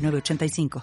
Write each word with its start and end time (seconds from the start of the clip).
985. 0.00 0.82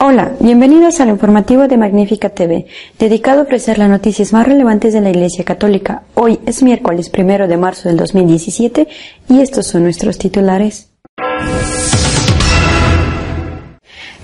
Hola, 0.00 0.32
bienvenidos 0.40 1.00
al 1.00 1.10
informativo 1.10 1.68
de 1.68 1.76
Magnífica 1.76 2.30
TV, 2.30 2.66
dedicado 2.98 3.40
a 3.40 3.42
ofrecer 3.42 3.78
las 3.78 3.90
noticias 3.90 4.32
más 4.32 4.46
relevantes 4.46 4.94
de 4.94 5.00
la 5.00 5.10
Iglesia 5.10 5.44
Católica. 5.44 6.04
Hoy 6.14 6.38
es 6.46 6.62
miércoles 6.62 7.10
primero 7.10 7.46
de 7.46 7.56
marzo 7.56 7.88
del 7.88 7.98
2017 7.98 8.88
y 9.28 9.40
estos 9.40 9.66
son 9.66 9.82
nuestros 9.82 10.16
titulares. 10.16 10.88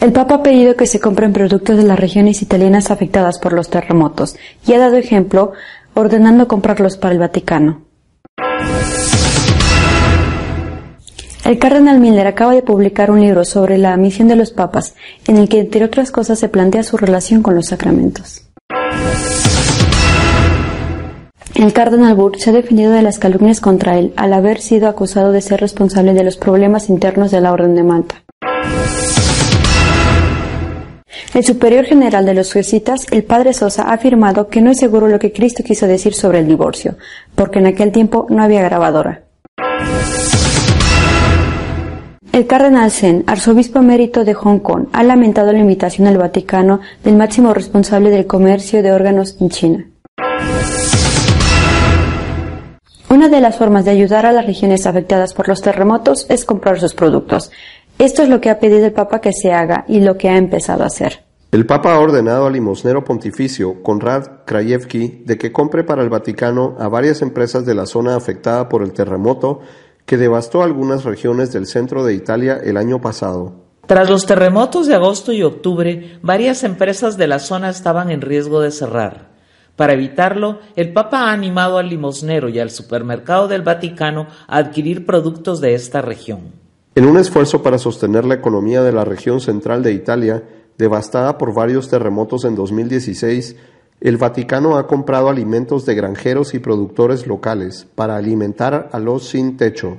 El 0.04 0.12
Papa 0.12 0.34
ha 0.34 0.42
pedido 0.42 0.76
que 0.76 0.86
se 0.86 1.00
compren 1.00 1.32
productos 1.32 1.78
de 1.78 1.82
las 1.82 1.98
regiones 1.98 2.42
italianas 2.42 2.90
afectadas 2.90 3.38
por 3.38 3.54
los 3.54 3.70
terremotos 3.70 4.36
y 4.66 4.74
ha 4.74 4.78
dado 4.78 4.96
ejemplo 4.96 5.52
ordenando 5.94 6.46
comprarlos 6.46 6.98
para 6.98 7.14
el 7.14 7.20
Vaticano. 7.20 7.80
El 11.46 11.58
cardenal 11.58 12.00
Miller 12.00 12.26
acaba 12.26 12.52
de 12.52 12.60
publicar 12.60 13.10
un 13.10 13.22
libro 13.22 13.46
sobre 13.46 13.78
la 13.78 13.96
misión 13.96 14.28
de 14.28 14.36
los 14.36 14.50
papas, 14.50 14.94
en 15.26 15.38
el 15.38 15.48
que, 15.48 15.60
entre 15.60 15.86
otras 15.86 16.10
cosas, 16.10 16.38
se 16.38 16.50
plantea 16.50 16.82
su 16.82 16.98
relación 16.98 17.42
con 17.42 17.54
los 17.54 17.68
sacramentos. 17.68 18.46
El 21.54 21.72
cardenal 21.72 22.14
Burke 22.14 22.40
se 22.40 22.50
ha 22.50 22.52
defendido 22.52 22.92
de 22.92 23.00
las 23.00 23.18
calumnias 23.18 23.62
contra 23.62 23.98
él 23.98 24.12
al 24.16 24.34
haber 24.34 24.60
sido 24.60 24.86
acusado 24.86 25.32
de 25.32 25.40
ser 25.40 25.62
responsable 25.62 26.12
de 26.12 26.24
los 26.24 26.36
problemas 26.36 26.90
internos 26.90 27.30
de 27.30 27.40
la 27.40 27.54
Orden 27.54 27.74
de 27.74 27.84
Malta. 27.84 28.16
El 31.34 31.42
superior 31.42 31.84
general 31.84 32.24
de 32.24 32.32
los 32.32 32.52
jesuitas, 32.52 33.08
el 33.10 33.24
padre 33.24 33.52
Sosa, 33.52 33.82
ha 33.82 33.94
afirmado 33.94 34.46
que 34.46 34.60
no 34.60 34.70
es 34.70 34.78
seguro 34.78 35.08
lo 35.08 35.18
que 35.18 35.32
Cristo 35.32 35.64
quiso 35.64 35.88
decir 35.88 36.14
sobre 36.14 36.38
el 36.38 36.46
divorcio, 36.46 36.94
porque 37.34 37.58
en 37.58 37.66
aquel 37.66 37.90
tiempo 37.90 38.26
no 38.30 38.44
había 38.44 38.62
grabadora. 38.62 39.24
El 42.30 42.46
cardenal 42.46 42.92
Zen, 42.92 43.24
arzobispo 43.26 43.80
emérito 43.80 44.24
de 44.24 44.34
Hong 44.34 44.60
Kong, 44.60 44.86
ha 44.92 45.02
lamentado 45.02 45.52
la 45.52 45.58
invitación 45.58 46.06
al 46.06 46.18
Vaticano 46.18 46.78
del 47.02 47.16
máximo 47.16 47.52
responsable 47.52 48.10
del 48.10 48.28
comercio 48.28 48.80
de 48.84 48.92
órganos 48.92 49.36
en 49.40 49.50
China. 49.50 49.86
Una 53.10 53.28
de 53.28 53.40
las 53.40 53.56
formas 53.56 53.84
de 53.84 53.90
ayudar 53.90 54.24
a 54.24 54.32
las 54.32 54.46
regiones 54.46 54.86
afectadas 54.86 55.34
por 55.34 55.48
los 55.48 55.62
terremotos 55.62 56.26
es 56.28 56.44
comprar 56.44 56.78
sus 56.78 56.94
productos. 56.94 57.50
Esto 57.98 58.22
es 58.22 58.28
lo 58.28 58.40
que 58.40 58.50
ha 58.50 58.58
pedido 58.60 58.86
el 58.86 58.92
Papa 58.92 59.20
que 59.20 59.32
se 59.32 59.52
haga 59.52 59.84
y 59.88 60.00
lo 60.00 60.16
que 60.16 60.28
ha 60.28 60.36
empezado 60.36 60.82
a 60.84 60.86
hacer. 60.86 61.23
El 61.54 61.66
Papa 61.66 61.94
ha 61.94 62.00
ordenado 62.00 62.46
al 62.46 62.52
limosnero 62.52 63.04
pontificio 63.04 63.80
Konrad 63.80 64.44
Krajewski 64.44 65.22
de 65.24 65.38
que 65.38 65.52
compre 65.52 65.84
para 65.84 66.02
el 66.02 66.08
Vaticano 66.08 66.74
a 66.80 66.88
varias 66.88 67.22
empresas 67.22 67.64
de 67.64 67.76
la 67.76 67.86
zona 67.86 68.16
afectada 68.16 68.68
por 68.68 68.82
el 68.82 68.92
terremoto 68.92 69.60
que 70.04 70.16
devastó 70.16 70.64
algunas 70.64 71.04
regiones 71.04 71.52
del 71.52 71.66
centro 71.66 72.04
de 72.04 72.12
Italia 72.12 72.58
el 72.60 72.76
año 72.76 73.00
pasado. 73.00 73.52
Tras 73.86 74.10
los 74.10 74.26
terremotos 74.26 74.88
de 74.88 74.96
agosto 74.96 75.32
y 75.32 75.44
octubre, 75.44 76.18
varias 76.22 76.64
empresas 76.64 77.16
de 77.16 77.28
la 77.28 77.38
zona 77.38 77.70
estaban 77.70 78.10
en 78.10 78.20
riesgo 78.20 78.60
de 78.60 78.72
cerrar. 78.72 79.28
Para 79.76 79.92
evitarlo, 79.92 80.58
el 80.74 80.92
Papa 80.92 81.28
ha 81.28 81.32
animado 81.32 81.78
al 81.78 81.88
limosnero 81.88 82.48
y 82.48 82.58
al 82.58 82.70
supermercado 82.70 83.46
del 83.46 83.62
Vaticano 83.62 84.26
a 84.48 84.56
adquirir 84.56 85.06
productos 85.06 85.60
de 85.60 85.74
esta 85.74 86.02
región. 86.02 86.64
En 86.96 87.06
un 87.06 87.16
esfuerzo 87.16 87.62
para 87.62 87.78
sostener 87.78 88.24
la 88.24 88.34
economía 88.34 88.82
de 88.82 88.92
la 88.92 89.04
región 89.04 89.40
central 89.40 89.84
de 89.84 89.92
Italia, 89.92 90.42
devastada 90.78 91.38
por 91.38 91.54
varios 91.54 91.88
terremotos 91.88 92.44
en 92.44 92.54
2016, 92.54 93.56
el 94.00 94.16
Vaticano 94.16 94.76
ha 94.76 94.86
comprado 94.86 95.28
alimentos 95.28 95.86
de 95.86 95.94
granjeros 95.94 96.54
y 96.54 96.58
productores 96.58 97.26
locales 97.26 97.86
para 97.94 98.16
alimentar 98.16 98.88
a 98.92 98.98
los 98.98 99.28
sin 99.28 99.56
techo. 99.56 99.96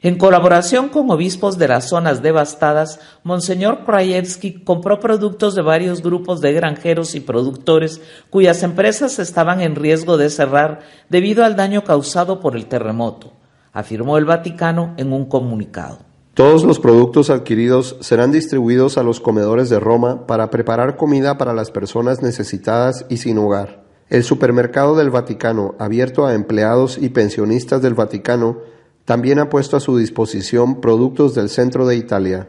En 0.00 0.18
colaboración 0.18 0.90
con 0.90 1.10
obispos 1.10 1.56
de 1.56 1.68
las 1.68 1.88
zonas 1.88 2.20
devastadas, 2.20 3.00
Monseñor 3.22 3.86
Krajewski 3.86 4.62
compró 4.62 5.00
productos 5.00 5.54
de 5.54 5.62
varios 5.62 6.02
grupos 6.02 6.42
de 6.42 6.52
granjeros 6.52 7.14
y 7.14 7.20
productores 7.20 8.02
cuyas 8.28 8.62
empresas 8.62 9.18
estaban 9.18 9.62
en 9.62 9.76
riesgo 9.76 10.18
de 10.18 10.28
cerrar 10.28 10.80
debido 11.08 11.42
al 11.42 11.56
daño 11.56 11.84
causado 11.84 12.40
por 12.40 12.54
el 12.54 12.66
terremoto, 12.66 13.32
afirmó 13.72 14.18
el 14.18 14.26
Vaticano 14.26 14.92
en 14.98 15.12
un 15.12 15.24
comunicado. 15.24 16.00
Todos 16.34 16.64
los 16.64 16.80
productos 16.80 17.30
adquiridos 17.30 17.96
serán 18.00 18.32
distribuidos 18.32 18.98
a 18.98 19.04
los 19.04 19.20
comedores 19.20 19.70
de 19.70 19.78
Roma 19.78 20.26
para 20.26 20.50
preparar 20.50 20.96
comida 20.96 21.38
para 21.38 21.54
las 21.54 21.70
personas 21.70 22.22
necesitadas 22.22 23.06
y 23.08 23.18
sin 23.18 23.38
hogar. 23.38 23.84
El 24.08 24.24
supermercado 24.24 24.96
del 24.96 25.10
Vaticano, 25.10 25.76
abierto 25.78 26.26
a 26.26 26.34
empleados 26.34 26.98
y 26.98 27.10
pensionistas 27.10 27.82
del 27.82 27.94
Vaticano, 27.94 28.58
también 29.04 29.38
ha 29.38 29.48
puesto 29.48 29.76
a 29.76 29.80
su 29.80 29.96
disposición 29.96 30.80
productos 30.80 31.36
del 31.36 31.48
centro 31.48 31.86
de 31.86 31.94
Italia. 31.94 32.48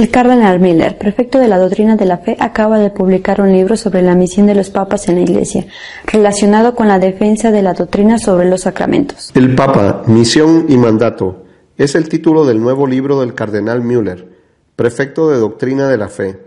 El 0.00 0.10
cardenal 0.10 0.60
Miller, 0.60 0.96
prefecto 0.96 1.38
de 1.38 1.46
la 1.46 1.58
doctrina 1.58 1.94
de 1.94 2.06
la 2.06 2.16
fe, 2.16 2.34
acaba 2.40 2.78
de 2.78 2.88
publicar 2.88 3.42
un 3.42 3.52
libro 3.52 3.76
sobre 3.76 4.00
la 4.00 4.14
misión 4.14 4.46
de 4.46 4.54
los 4.54 4.70
papas 4.70 5.06
en 5.10 5.16
la 5.16 5.20
Iglesia, 5.20 5.66
relacionado 6.06 6.74
con 6.74 6.88
la 6.88 6.98
defensa 6.98 7.50
de 7.50 7.60
la 7.60 7.74
doctrina 7.74 8.16
sobre 8.16 8.48
los 8.48 8.62
sacramentos. 8.62 9.30
El 9.34 9.54
Papa, 9.54 10.04
Misión 10.06 10.64
y 10.70 10.78
Mandato, 10.78 11.44
es 11.76 11.94
el 11.94 12.08
título 12.08 12.46
del 12.46 12.62
nuevo 12.62 12.86
libro 12.86 13.20
del 13.20 13.34
cardenal 13.34 13.82
Müller, 13.82 14.26
prefecto 14.74 15.28
de 15.28 15.36
doctrina 15.36 15.86
de 15.86 15.98
la 15.98 16.08
fe. 16.08 16.46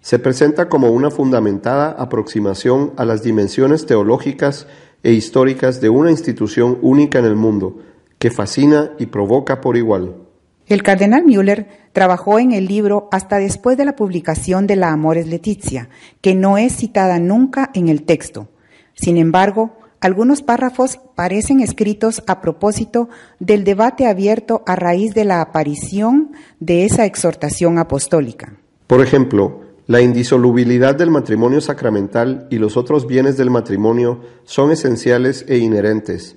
Se 0.00 0.18
presenta 0.18 0.70
como 0.70 0.90
una 0.90 1.10
fundamentada 1.10 1.90
aproximación 1.90 2.94
a 2.96 3.04
las 3.04 3.22
dimensiones 3.22 3.84
teológicas 3.84 4.66
e 5.02 5.12
históricas 5.12 5.82
de 5.82 5.90
una 5.90 6.10
institución 6.10 6.78
única 6.80 7.18
en 7.18 7.26
el 7.26 7.36
mundo, 7.36 7.76
que 8.18 8.30
fascina 8.30 8.92
y 8.98 9.04
provoca 9.04 9.60
por 9.60 9.76
igual. 9.76 10.29
El 10.70 10.84
cardenal 10.84 11.24
Müller 11.24 11.66
trabajó 11.92 12.38
en 12.38 12.52
el 12.52 12.68
libro 12.68 13.08
hasta 13.10 13.38
después 13.38 13.76
de 13.76 13.84
la 13.84 13.96
publicación 13.96 14.68
de 14.68 14.76
la 14.76 14.92
Amores 14.92 15.26
Letizia, 15.26 15.88
que 16.20 16.36
no 16.36 16.58
es 16.58 16.76
citada 16.76 17.18
nunca 17.18 17.72
en 17.74 17.88
el 17.88 18.04
texto. 18.04 18.46
Sin 18.94 19.16
embargo, 19.16 19.76
algunos 20.00 20.42
párrafos 20.42 21.00
parecen 21.16 21.58
escritos 21.58 22.22
a 22.28 22.40
propósito 22.40 23.08
del 23.40 23.64
debate 23.64 24.06
abierto 24.06 24.62
a 24.64 24.76
raíz 24.76 25.12
de 25.12 25.24
la 25.24 25.40
aparición 25.40 26.30
de 26.60 26.84
esa 26.84 27.04
exhortación 27.04 27.76
apostólica. 27.76 28.54
Por 28.86 29.02
ejemplo, 29.02 29.62
la 29.88 30.02
indisolubilidad 30.02 30.94
del 30.94 31.10
matrimonio 31.10 31.60
sacramental 31.60 32.46
y 32.48 32.58
los 32.58 32.76
otros 32.76 33.08
bienes 33.08 33.36
del 33.36 33.50
matrimonio 33.50 34.20
son 34.44 34.70
esenciales 34.70 35.44
e 35.48 35.58
inherentes 35.58 36.36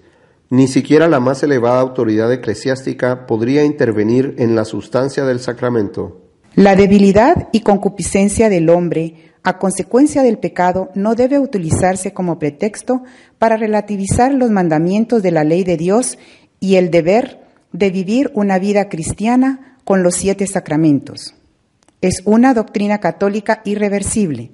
ni 0.50 0.68
siquiera 0.68 1.08
la 1.08 1.20
más 1.20 1.42
elevada 1.44 1.80
autoridad 1.80 2.32
eclesiástica 2.32 3.26
podría 3.26 3.64
intervenir 3.64 4.36
en 4.38 4.56
la 4.56 4.66
sustancia 4.66 5.26
del 5.26 5.40
sacramento. 5.40 6.22
La 6.56 6.76
debilidad 6.76 7.50
y 7.52 7.62
concupiscencia 7.62 8.50
del 8.50 8.70
hombre 8.70 9.34
a 9.44 9.58
consecuencia 9.58 10.24
del 10.24 10.38
pecado 10.38 10.90
no 10.96 11.16
debe 11.16 11.40
utilizarse 11.40 12.14
como 12.14 12.40
pretexto 12.40 13.04
para 13.40 13.58
relativizar 13.58 14.34
los 14.34 14.52
mandamientos 14.52 15.22
de 15.22 15.32
la 15.32 15.44
ley 15.44 15.64
de 15.64 15.76
Dios 15.76 16.18
y 16.60 16.76
el 16.76 16.92
deber 16.92 17.42
de 17.74 17.90
vivir 17.90 18.32
una 18.36 18.58
vida 18.60 18.88
cristiana 18.88 19.78
con 19.84 20.04
los 20.04 20.16
siete 20.16 20.48
sacramentos. 20.48 21.36
Es 22.00 22.22
una 22.26 22.54
doctrina 22.54 23.00
católica 23.00 23.62
irreversible. 23.66 24.52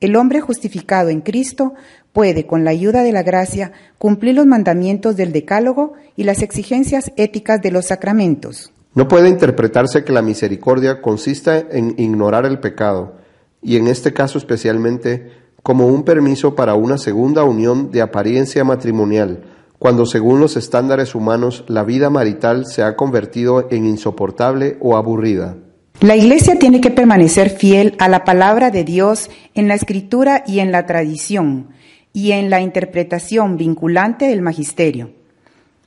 El 0.00 0.14
hombre 0.14 0.40
justificado 0.40 1.08
en 1.08 1.20
Cristo 1.20 1.74
puede, 2.12 2.46
con 2.46 2.64
la 2.64 2.70
ayuda 2.70 3.02
de 3.02 3.10
la 3.10 3.24
gracia, 3.24 3.72
cumplir 3.98 4.36
los 4.36 4.46
mandamientos 4.46 5.16
del 5.16 5.32
Decálogo 5.32 5.94
y 6.14 6.22
las 6.22 6.42
exigencias 6.42 7.10
éticas 7.16 7.60
de 7.62 7.72
los 7.72 7.86
sacramentos. 7.86 8.72
No 8.94 9.08
puede 9.08 9.28
interpretarse 9.28 10.04
que 10.04 10.12
la 10.12 10.22
misericordia 10.22 11.00
consista 11.02 11.58
en 11.58 11.94
ignorar 11.98 12.46
el 12.46 12.60
pecado, 12.60 13.16
y 13.60 13.76
en 13.76 13.88
este 13.88 14.12
caso 14.12 14.38
especialmente 14.38 15.32
como 15.64 15.88
un 15.88 16.04
permiso 16.04 16.54
para 16.54 16.74
una 16.74 16.96
segunda 16.96 17.42
unión 17.42 17.90
de 17.90 18.00
apariencia 18.00 18.62
matrimonial, 18.64 19.42
cuando 19.78 20.06
según 20.06 20.40
los 20.40 20.56
estándares 20.56 21.14
humanos 21.14 21.64
la 21.66 21.82
vida 21.84 22.08
marital 22.08 22.66
se 22.66 22.82
ha 22.82 22.96
convertido 22.96 23.66
en 23.70 23.84
insoportable 23.84 24.76
o 24.80 24.96
aburrida. 24.96 25.56
La 26.00 26.14
Iglesia 26.14 26.56
tiene 26.60 26.80
que 26.80 26.92
permanecer 26.92 27.50
fiel 27.50 27.96
a 27.98 28.08
la 28.08 28.22
palabra 28.22 28.70
de 28.70 28.84
Dios 28.84 29.30
en 29.54 29.66
la 29.66 29.74
escritura 29.74 30.44
y 30.46 30.60
en 30.60 30.70
la 30.70 30.86
tradición 30.86 31.70
y 32.12 32.30
en 32.30 32.50
la 32.50 32.60
interpretación 32.60 33.56
vinculante 33.56 34.28
del 34.28 34.40
magisterio. 34.40 35.10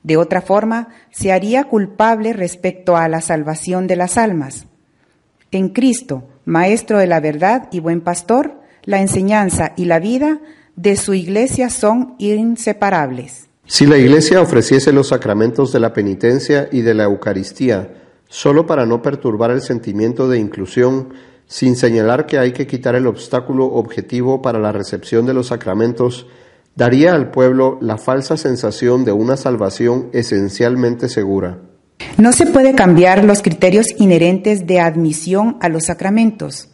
De 0.04 0.18
otra 0.18 0.42
forma, 0.42 0.90
se 1.12 1.32
haría 1.32 1.64
culpable 1.64 2.34
respecto 2.34 2.98
a 2.98 3.08
la 3.08 3.22
salvación 3.22 3.88
de 3.88 3.96
las 3.96 4.18
almas. 4.18 4.66
En 5.50 5.70
Cristo, 5.70 6.28
Maestro 6.44 6.98
de 6.98 7.08
la 7.08 7.22
verdad 7.22 7.70
y 7.72 7.80
buen 7.80 8.02
pastor, 8.02 8.60
la 8.84 9.00
enseñanza 9.00 9.72
y 9.78 9.86
la 9.86 10.00
vida 10.00 10.42
de 10.76 10.98
su 10.98 11.14
iglesia 11.14 11.70
son 11.70 12.16
inseparables. 12.18 13.48
Si 13.66 13.86
la 13.86 13.98
iglesia 13.98 14.42
ofreciese 14.42 14.92
los 14.92 15.08
sacramentos 15.08 15.72
de 15.72 15.80
la 15.80 15.94
penitencia 15.94 16.68
y 16.70 16.82
de 16.82 16.96
la 16.96 17.04
Eucaristía 17.04 18.01
solo 18.32 18.66
para 18.66 18.86
no 18.86 19.02
perturbar 19.02 19.52
el 19.52 19.62
sentimiento 19.62 20.30
de 20.30 20.40
inclusión, 20.40 21.10
sin 21.48 21.76
señalar 21.76 22.26
que 22.26 22.40
hay 22.40 22.54
que 22.54 22.66
quitar 22.66 22.96
el 22.96 23.06
obstáculo 23.06 23.66
objetivo 23.66 24.42
para 24.42 24.58
la 24.58 24.72
recepción 24.72 25.26
de 25.26 25.34
los 25.34 25.48
sacramentos, 25.48 26.28
daría 26.74 27.14
al 27.14 27.30
pueblo 27.30 27.78
la 27.82 27.98
falsa 27.98 28.38
sensación 28.38 29.04
de 29.04 29.12
una 29.12 29.36
salvación 29.36 30.08
esencialmente 30.14 31.10
segura. 31.10 31.60
No 32.18 32.32
se 32.32 32.46
puede 32.46 32.74
cambiar 32.74 33.26
los 33.26 33.42
criterios 33.42 33.88
inherentes 33.98 34.66
de 34.66 34.80
admisión 34.80 35.58
a 35.60 35.68
los 35.68 35.88
sacramentos. 35.88 36.70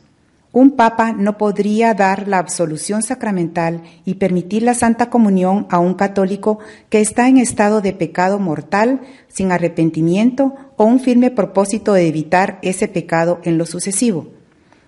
Un 0.52 0.76
papa 0.76 1.12
no 1.12 1.40
podría 1.40 1.96
dar 1.96 2.28
la 2.28 2.38
absolución 2.38 3.02
sacramental 3.02 3.82
y 4.06 4.16
permitir 4.16 4.62
la 4.62 4.76
Santa 4.76 5.10
Comunión 5.10 5.66
a 5.72 5.80
un 5.80 5.96
católico 5.96 6.60
que 6.90 7.02
está 7.02 7.28
en 7.28 7.38
estado 7.38 7.82
de 7.82 7.94
pecado 7.94 8.38
mortal, 8.38 9.02
sin 9.28 9.52
arrepentimiento 9.52 10.54
o 10.78 10.86
un 10.86 11.00
firme 11.00 11.32
propósito 11.32 11.94
de 11.94 12.08
evitar 12.08 12.60
ese 12.62 12.88
pecado 12.88 13.42
en 13.44 13.58
lo 13.58 13.66
sucesivo, 13.66 14.28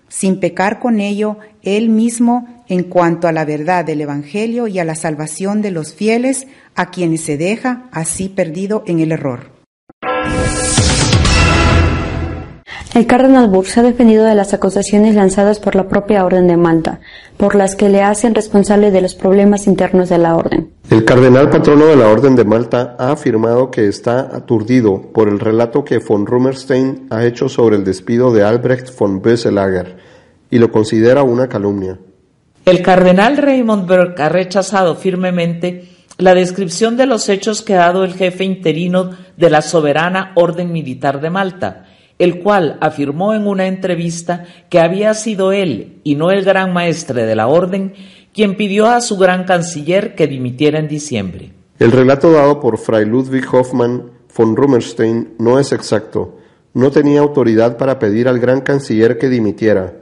sin 0.08 0.40
pecar 0.40 0.78
con 0.78 1.00
ello 1.00 1.36
él 1.62 1.90
mismo 1.90 2.64
en 2.68 2.84
cuanto 2.84 3.28
a 3.28 3.32
la 3.32 3.44
verdad 3.44 3.84
del 3.84 4.00
Evangelio 4.00 4.66
y 4.68 4.78
a 4.78 4.84
la 4.84 4.94
salvación 4.94 5.60
de 5.60 5.72
los 5.72 5.92
fieles 5.92 6.46
a 6.74 6.90
quienes 6.90 7.20
se 7.20 7.36
deja 7.36 7.88
así 7.92 8.28
perdido 8.28 8.84
en 8.86 9.00
el 9.00 9.12
error. 9.12 9.59
El 12.92 13.06
cardenal 13.06 13.48
Burke 13.48 13.70
se 13.70 13.80
ha 13.80 13.82
defendido 13.84 14.24
de 14.24 14.34
las 14.34 14.52
acusaciones 14.52 15.14
lanzadas 15.14 15.60
por 15.60 15.76
la 15.76 15.88
propia 15.88 16.24
Orden 16.24 16.48
de 16.48 16.56
Malta, 16.56 16.98
por 17.36 17.54
las 17.54 17.76
que 17.76 17.88
le 17.88 18.02
hacen 18.02 18.34
responsable 18.34 18.90
de 18.90 19.00
los 19.00 19.14
problemas 19.14 19.68
internos 19.68 20.08
de 20.08 20.18
la 20.18 20.34
Orden. 20.34 20.72
El 20.90 21.04
cardenal 21.04 21.50
patrono 21.50 21.86
de 21.86 21.94
la 21.94 22.08
Orden 22.08 22.34
de 22.34 22.44
Malta 22.44 22.96
ha 22.98 23.12
afirmado 23.12 23.70
que 23.70 23.86
está 23.86 24.34
aturdido 24.34 25.12
por 25.12 25.28
el 25.28 25.38
relato 25.38 25.84
que 25.84 25.98
von 25.98 26.26
Rummerstein 26.26 27.06
ha 27.10 27.24
hecho 27.24 27.48
sobre 27.48 27.76
el 27.76 27.84
despido 27.84 28.32
de 28.32 28.42
Albrecht 28.42 28.90
von 28.98 29.22
Böselager 29.22 29.96
y 30.50 30.58
lo 30.58 30.72
considera 30.72 31.22
una 31.22 31.48
calumnia. 31.48 31.96
El 32.64 32.82
cardenal 32.82 33.36
Raymond 33.36 33.86
Burke 33.86 34.20
ha 34.20 34.28
rechazado 34.28 34.96
firmemente 34.96 35.88
la 36.18 36.34
descripción 36.34 36.96
de 36.96 37.06
los 37.06 37.28
hechos 37.28 37.62
que 37.62 37.74
ha 37.74 37.86
dado 37.86 38.04
el 38.04 38.14
jefe 38.14 38.42
interino 38.42 39.10
de 39.36 39.48
la 39.48 39.62
soberana 39.62 40.32
Orden 40.34 40.72
Militar 40.72 41.20
de 41.20 41.30
Malta, 41.30 41.86
el 42.20 42.40
cual 42.40 42.76
afirmó 42.82 43.32
en 43.32 43.46
una 43.46 43.66
entrevista 43.66 44.44
que 44.68 44.78
había 44.78 45.14
sido 45.14 45.52
él 45.52 46.00
y 46.04 46.16
no 46.16 46.30
el 46.30 46.44
gran 46.44 46.70
maestre 46.70 47.24
de 47.24 47.34
la 47.34 47.48
orden 47.48 47.94
quien 48.34 48.58
pidió 48.58 48.88
a 48.88 49.00
su 49.00 49.16
gran 49.16 49.44
canciller 49.44 50.14
que 50.14 50.26
dimitiera 50.26 50.78
en 50.78 50.86
diciembre. 50.86 51.52
El 51.78 51.90
relato 51.90 52.30
dado 52.30 52.60
por 52.60 52.76
Fray 52.76 53.06
Ludwig 53.06 53.46
Hoffmann 53.50 54.10
von 54.36 54.54
Rummerstein 54.54 55.34
no 55.38 55.58
es 55.58 55.72
exacto. 55.72 56.36
No 56.74 56.90
tenía 56.90 57.20
autoridad 57.20 57.78
para 57.78 57.98
pedir 57.98 58.28
al 58.28 58.38
gran 58.38 58.60
canciller 58.60 59.16
que 59.16 59.30
dimitiera. 59.30 59.94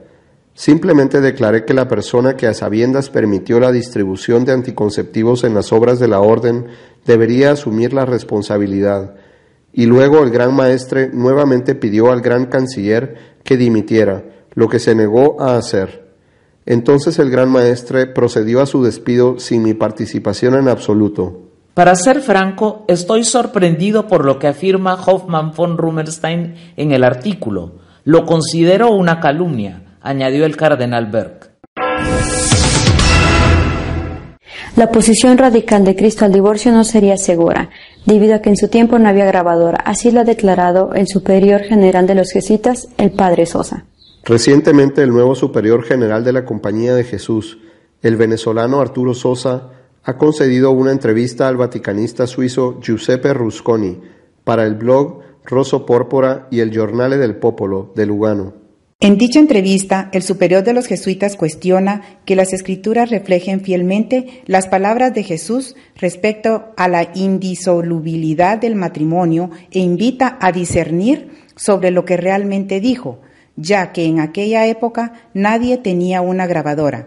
Simplemente 0.55 1.21
declaré 1.21 1.65
que 1.65 1.73
la 1.73 1.87
persona 1.87 2.37
que 2.37 2.49
a 2.49 2.53
sabiendas 2.53 3.11
permitió 3.11 3.61
la 3.61 3.71
distribución 3.71 4.45
de 4.45 4.51
anticonceptivos 4.51 5.45
en 5.45 5.55
las 5.55 5.73
obras 5.73 6.01
de 6.01 6.09
la 6.09 6.19
orden 6.19 6.67
debería 7.07 7.53
asumir 7.53 7.93
la 7.93 8.07
responsabilidad 8.07 9.15
y 9.79 9.87
luego 9.87 10.25
el 10.25 10.31
gran 10.31 10.57
maestre 10.57 11.09
nuevamente 11.13 11.77
pidió 11.77 12.11
al 12.11 12.21
gran 12.21 12.47
canciller 12.47 13.37
que 13.45 13.57
dimitiera, 13.57 14.25
lo 14.55 14.69
que 14.69 14.81
se 14.81 14.97
negó 14.97 15.41
a 15.41 15.57
hacer. 15.57 16.17
Entonces 16.67 17.21
el 17.21 17.31
gran 17.31 17.49
maestre 17.49 18.07
procedió 18.07 18.61
a 18.61 18.67
su 18.67 18.83
despido 18.83 19.39
sin 19.39 19.63
mi 19.63 19.75
participación 19.75 20.57
en 20.57 20.67
absoluto. 20.67 21.43
Para 21.75 21.95
ser 21.95 22.23
franco, 22.23 22.85
estoy 22.89 23.23
sorprendido 23.23 24.09
por 24.09 24.25
lo 24.25 24.41
que 24.41 24.49
afirma 24.49 24.95
Hoffmann 24.95 25.53
von 25.57 25.79
Rummerstein 25.79 26.57
en 26.77 26.91
el 26.91 27.05
artículo. 27.05 27.75
Lo 28.03 28.27
considero 28.27 28.91
una 28.91 29.21
calumnia, 29.21 29.97
añadió 30.01 30.45
el 30.45 30.57
cardenal 30.57 31.07
Berg. 31.07 31.53
La 34.79 34.93
posición 34.93 35.39
radical 35.39 35.85
de 35.85 35.97
Cristo 35.97 36.25
al 36.25 36.33
divorcio 36.33 36.71
no 36.71 36.85
sería 36.85 37.17
segura, 37.17 37.69
debido 38.09 38.35
a 38.35 38.39
que 38.41 38.49
en 38.49 38.57
su 38.57 38.69
tiempo 38.69 38.99
no 38.99 39.07
había 39.07 39.27
grabadora. 39.27 39.79
Así 39.85 40.11
lo 40.11 40.21
ha 40.21 40.25
declarado 40.25 40.95
el 40.95 41.07
superior 41.07 41.61
general 41.61 42.07
de 42.07 42.15
los 42.15 42.31
jesuitas, 42.33 42.89
el 42.97 43.11
padre 43.11 43.45
Sosa. 43.45 43.85
Recientemente 44.25 45.03
el 45.03 45.11
nuevo 45.11 45.35
superior 45.35 45.85
general 45.85 46.25
de 46.25 46.33
la 46.33 46.47
Compañía 46.47 46.95
de 46.95 47.05
Jesús, 47.05 47.59
el 48.01 48.17
venezolano 48.17 48.81
Arturo 48.81 49.13
Sosa, 49.13 49.71
ha 50.05 50.17
concedido 50.17 50.71
una 50.71 50.91
entrevista 50.91 51.49
al 51.49 51.59
vaticanista 51.59 52.27
suizo 52.27 52.81
Giuseppe 52.81 53.35
Rusconi 53.35 54.01
para 54.43 54.65
el 54.65 54.75
blog 54.75 55.21
Rosso 55.45 55.85
Pórpora 55.85 56.49
y 56.51 56.61
el 56.61 56.71
Giornale 56.71 57.19
del 57.19 57.37
Popolo 57.37 57.93
de 57.95 58.07
Lugano. 58.07 58.68
En 59.01 59.17
dicha 59.17 59.39
entrevista, 59.39 60.09
el 60.13 60.25
superior 60.25 60.65
de 60.65 60.73
los 60.73 60.87
jesuitas 60.87 61.37
cuestiona 61.37 62.03
que 62.25 62.35
las 62.35 62.53
escrituras 62.53 63.11
reflejen 63.11 63.61
fielmente 63.61 64.43
las 64.47 64.67
palabras 64.67 65.15
de 65.15 65.23
Jesús 65.23 65.77
respecto 65.95 66.73
a 66.77 66.89
la 66.89 67.13
indisolubilidad 67.15 68.59
del 68.59 68.75
matrimonio 68.75 69.53
e 69.71 69.79
invita 69.79 70.37
a 70.41 70.51
discernir 70.51 71.31
sobre 71.55 71.93
lo 71.93 72.05
que 72.05 72.17
realmente 72.17 72.81
dijo, 72.81 73.21
ya 73.55 73.93
que 73.93 74.05
en 74.07 74.19
aquella 74.19 74.67
época 74.67 75.13
nadie 75.33 75.79
tenía 75.79 76.21
una 76.21 76.49
grabadora. 76.49 77.07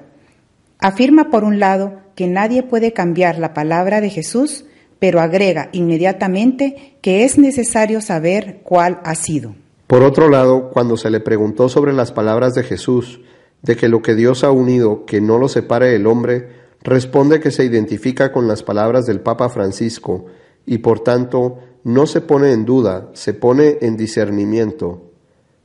Afirma 0.79 1.29
por 1.29 1.43
un 1.43 1.59
lado 1.59 1.99
que 2.15 2.27
nadie 2.27 2.63
puede 2.63 2.93
cambiar 2.93 3.37
la 3.37 3.53
palabra 3.53 3.99
de 3.99 4.09
Jesús, 4.09 4.63
pero 4.99 5.19
agrega 5.19 5.67
inmediatamente 5.73 6.95
que 7.01 7.25
es 7.25 7.37
necesario 7.37 7.99
saber 7.99 8.61
cuál 8.63 9.01
ha 9.03 9.13
sido. 9.15 9.55
Por 9.91 10.03
otro 10.03 10.29
lado, 10.29 10.69
cuando 10.69 10.95
se 10.95 11.09
le 11.09 11.19
preguntó 11.19 11.67
sobre 11.67 11.91
las 11.91 12.13
palabras 12.13 12.53
de 12.53 12.63
Jesús, 12.63 13.19
de 13.61 13.75
que 13.75 13.89
lo 13.89 14.01
que 14.01 14.15
Dios 14.15 14.45
ha 14.45 14.49
unido, 14.49 15.05
que 15.05 15.19
no 15.19 15.37
lo 15.37 15.49
separe 15.49 15.93
el 15.97 16.07
hombre, 16.07 16.47
responde 16.81 17.41
que 17.41 17.51
se 17.51 17.65
identifica 17.65 18.31
con 18.31 18.47
las 18.47 18.63
palabras 18.63 19.05
del 19.05 19.19
Papa 19.19 19.49
Francisco 19.49 20.27
y 20.65 20.77
por 20.77 21.01
tanto 21.01 21.57
no 21.83 22.07
se 22.07 22.21
pone 22.21 22.53
en 22.53 22.63
duda, 22.63 23.09
se 23.11 23.33
pone 23.33 23.79
en 23.81 23.97
discernimiento. 23.97 25.11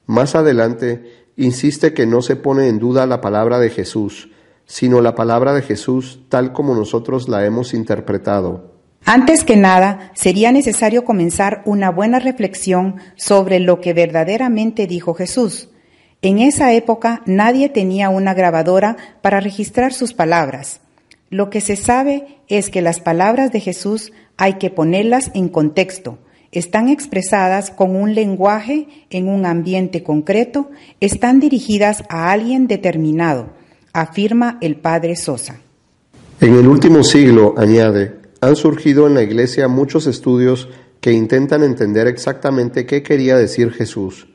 Más 0.07 0.35
adelante, 0.35 1.29
insiste 1.37 1.95
que 1.95 2.07
no 2.07 2.21
se 2.21 2.35
pone 2.35 2.67
en 2.67 2.81
duda 2.81 3.07
la 3.07 3.21
palabra 3.21 3.61
de 3.61 3.71
Jesús, 3.71 4.33
sino 4.65 5.03
la 5.03 5.15
palabra 5.15 5.55
de 5.55 5.63
Jesús 5.63 6.25
tal 6.29 6.53
como 6.53 6.75
nosotros 6.75 7.29
la 7.29 7.47
hemos 7.47 7.75
interpretado. 7.75 8.76
Antes 9.09 9.45
que 9.45 9.55
nada, 9.55 10.11
sería 10.15 10.51
necesario 10.51 11.05
comenzar 11.05 11.63
una 11.65 11.91
buena 11.91 12.19
reflexión 12.19 12.97
sobre 13.15 13.61
lo 13.61 13.81
que 13.81 13.93
verdaderamente 13.93 14.89
dijo 14.89 15.15
Jesús. 15.15 15.69
En 16.23 16.41
esa 16.41 16.73
época 16.73 17.23
nadie 17.25 17.69
tenía 17.69 18.09
una 18.09 18.35
grabadora 18.35 18.97
para 19.23 19.39
registrar 19.39 19.93
sus 19.93 20.13
palabras. 20.13 20.81
Lo 21.31 21.51
que 21.51 21.61
se 21.61 21.77
sabe 21.77 22.39
es 22.49 22.69
que 22.69 22.83
las 22.83 22.99
palabras 22.99 23.53
de 23.53 23.61
Jesús 23.61 24.13
hay 24.37 24.55
que 24.55 24.71
ponerlas 24.71 25.31
en 25.35 25.51
contexto. 25.51 26.19
Están 26.51 26.89
expresadas 26.89 27.71
con 27.71 27.95
un 27.95 28.13
lenguaje 28.13 28.89
en 29.11 29.29
un 29.29 29.47
ambiente 29.47 30.03
concreto, 30.03 30.73
están 30.99 31.39
dirigidas 31.39 32.03
a 32.09 32.33
alguien 32.33 32.67
determinado, 32.67 33.51
afirma 33.93 34.59
el 34.61 34.75
padre 34.75 35.15
Sosa. 35.15 35.61
En 36.41 36.55
el 36.57 36.67
último 36.67 37.05
siglo, 37.05 37.55
añade, 37.57 38.26
han 38.47 38.55
surgido 38.55 39.09
en 39.09 39.15
la 39.15 39.25
Iglesia 39.25 39.67
muchos 39.67 40.07
estudios 40.07 40.69
que 41.01 41.11
intentan 41.11 41.65
entender 41.65 42.07
exactamente 42.07 42.87
qué 42.87 43.03
quería 43.03 43.37
decir 43.37 43.73
Jesús. 43.73 44.29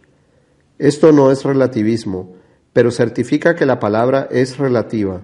Esto 0.80 1.13
no 1.13 1.32
es 1.32 1.46
relativismo, 1.46 2.36
pero 2.74 2.91
certifica 2.91 3.56
que 3.56 3.65
la 3.65 3.80
palabra 3.80 4.27
es 4.30 4.58
relativa. 4.58 5.22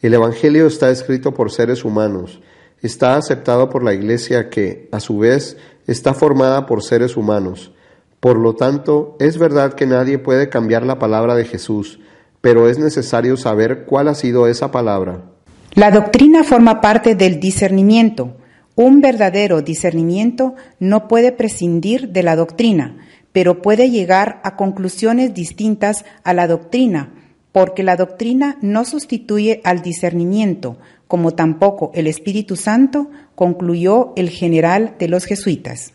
El 0.00 0.14
Evangelio 0.14 0.66
está 0.66 0.90
escrito 0.90 1.34
por 1.34 1.52
seres 1.52 1.84
humanos, 1.84 2.40
está 2.80 3.16
aceptado 3.16 3.68
por 3.68 3.84
la 3.84 3.92
Iglesia 3.92 4.48
que, 4.48 4.88
a 4.92 5.00
su 5.00 5.18
vez, 5.18 5.58
está 5.86 6.14
formada 6.14 6.64
por 6.64 6.82
seres 6.82 7.18
humanos. 7.18 7.72
Por 8.18 8.38
lo 8.38 8.54
tanto, 8.54 9.14
es 9.20 9.36
verdad 9.36 9.74
que 9.74 9.86
nadie 9.86 10.16
puede 10.16 10.48
cambiar 10.48 10.86
la 10.86 10.98
palabra 10.98 11.34
de 11.34 11.44
Jesús, 11.44 12.00
pero 12.40 12.66
es 12.70 12.78
necesario 12.78 13.36
saber 13.36 13.84
cuál 13.84 14.08
ha 14.08 14.14
sido 14.14 14.46
esa 14.46 14.70
palabra. 14.70 15.31
La 15.74 15.90
doctrina 15.90 16.44
forma 16.44 16.82
parte 16.82 17.14
del 17.14 17.40
discernimiento. 17.40 18.36
Un 18.74 19.00
verdadero 19.00 19.62
discernimiento 19.62 20.54
no 20.78 21.08
puede 21.08 21.32
prescindir 21.32 22.10
de 22.10 22.22
la 22.22 22.36
doctrina, 22.36 22.98
pero 23.32 23.62
puede 23.62 23.88
llegar 23.88 24.42
a 24.44 24.56
conclusiones 24.56 25.32
distintas 25.32 26.04
a 26.24 26.34
la 26.34 26.46
doctrina, 26.46 27.14
porque 27.52 27.82
la 27.82 27.96
doctrina 27.96 28.58
no 28.60 28.84
sustituye 28.84 29.62
al 29.64 29.80
discernimiento, 29.80 30.76
como 31.08 31.30
tampoco 31.30 31.90
el 31.94 32.06
Espíritu 32.06 32.56
Santo, 32.56 33.10
concluyó 33.34 34.12
el 34.14 34.28
general 34.28 34.96
de 34.98 35.08
los 35.08 35.24
jesuitas. 35.24 35.94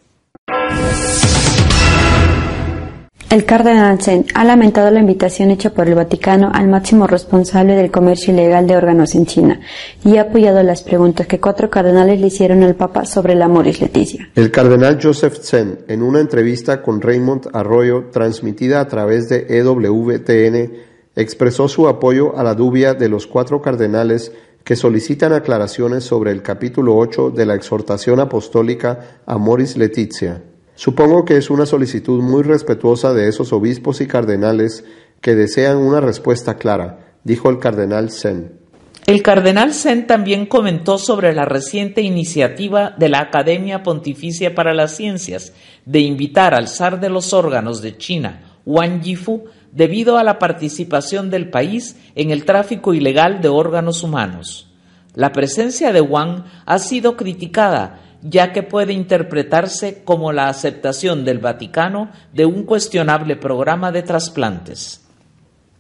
El 3.29 3.43
cardenal 3.43 4.01
Zen 4.01 4.25
ha 4.35 4.45
lamentado 4.45 4.89
la 4.89 5.01
invitación 5.01 5.51
hecha 5.51 5.71
por 5.71 5.89
el 5.89 5.95
Vaticano 5.95 6.49
al 6.53 6.69
máximo 6.69 7.07
responsable 7.07 7.75
del 7.75 7.91
comercio 7.91 8.33
ilegal 8.33 8.67
de 8.67 8.77
órganos 8.77 9.15
en 9.15 9.25
China 9.25 9.59
y 10.05 10.15
ha 10.15 10.21
apoyado 10.21 10.63
las 10.63 10.81
preguntas 10.81 11.27
que 11.27 11.41
cuatro 11.41 11.69
cardenales 11.69 12.21
le 12.21 12.27
hicieron 12.27 12.63
al 12.63 12.75
Papa 12.75 13.03
sobre 13.03 13.35
la 13.35 13.49
Moris 13.49 13.81
Leticia. 13.81 14.29
El 14.33 14.49
cardenal 14.49 14.97
Joseph 15.03 15.39
Zen, 15.41 15.79
en 15.89 16.03
una 16.03 16.21
entrevista 16.21 16.81
con 16.81 17.01
Raymond 17.01 17.49
Arroyo 17.51 18.05
transmitida 18.13 18.79
a 18.79 18.87
través 18.87 19.27
de 19.27 19.45
EWTN, 19.49 20.71
expresó 21.17 21.67
su 21.67 21.89
apoyo 21.89 22.37
a 22.37 22.43
la 22.43 22.53
dubia 22.53 22.93
de 22.93 23.09
los 23.09 23.27
cuatro 23.27 23.61
cardenales 23.61 24.31
que 24.63 24.77
solicitan 24.77 25.33
aclaraciones 25.33 26.05
sobre 26.05 26.31
el 26.31 26.41
capítulo 26.41 26.95
8 26.95 27.31
de 27.31 27.45
la 27.45 27.55
exhortación 27.55 28.21
apostólica 28.21 29.19
a 29.25 29.37
Moris 29.37 29.75
Letizia. 29.75 30.41
Supongo 30.77 31.25
que 31.25 31.37
es 31.37 31.49
una 31.49 31.65
solicitud 31.65 32.21
muy 32.21 32.43
respetuosa 32.43 33.11
de 33.11 33.27
esos 33.27 33.51
obispos 33.51 33.99
y 33.99 34.05
cardenales 34.05 34.85
que 35.21 35.33
desean 35.33 35.77
una 35.77 36.01
respuesta 36.01 36.59
clara, 36.59 37.15
dijo 37.23 37.49
el 37.49 37.57
cardenal 37.57 38.11
Sen. 38.11 38.59
El 39.07 39.23
cardenal 39.23 39.73
Sen 39.73 40.05
también 40.05 40.45
comentó 40.45 40.99
sobre 40.99 41.33
la 41.33 41.45
reciente 41.45 42.03
iniciativa 42.03 42.93
de 42.95 43.09
la 43.09 43.21
Academia 43.21 43.81
Pontificia 43.81 44.53
para 44.53 44.75
las 44.75 44.95
Ciencias 44.95 45.51
de 45.87 46.01
invitar 46.01 46.53
al 46.53 46.67
zar 46.67 46.99
de 46.99 47.09
los 47.09 47.33
órganos 47.33 47.81
de 47.81 47.97
China, 47.97 48.59
Wang 48.63 49.01
Yifu, 49.01 49.45
debido 49.71 50.19
a 50.19 50.23
la 50.23 50.37
participación 50.37 51.31
del 51.31 51.49
país 51.49 51.97
en 52.13 52.29
el 52.29 52.45
tráfico 52.45 52.93
ilegal 52.93 53.41
de 53.41 53.49
órganos 53.49 54.03
humanos. 54.03 54.71
La 55.15 55.31
presencia 55.31 55.91
de 55.91 56.01
Wang 56.01 56.43
ha 56.67 56.77
sido 56.77 57.17
criticada 57.17 58.06
ya 58.29 58.51
que 58.51 58.63
puede 58.63 58.93
interpretarse 58.93 60.01
como 60.03 60.31
la 60.31 60.49
aceptación 60.49 61.23
del 61.23 61.39
Vaticano 61.39 62.11
de 62.33 62.45
un 62.45 62.63
cuestionable 62.63 63.37
programa 63.37 63.91
de 63.91 64.03
trasplantes. 64.03 65.01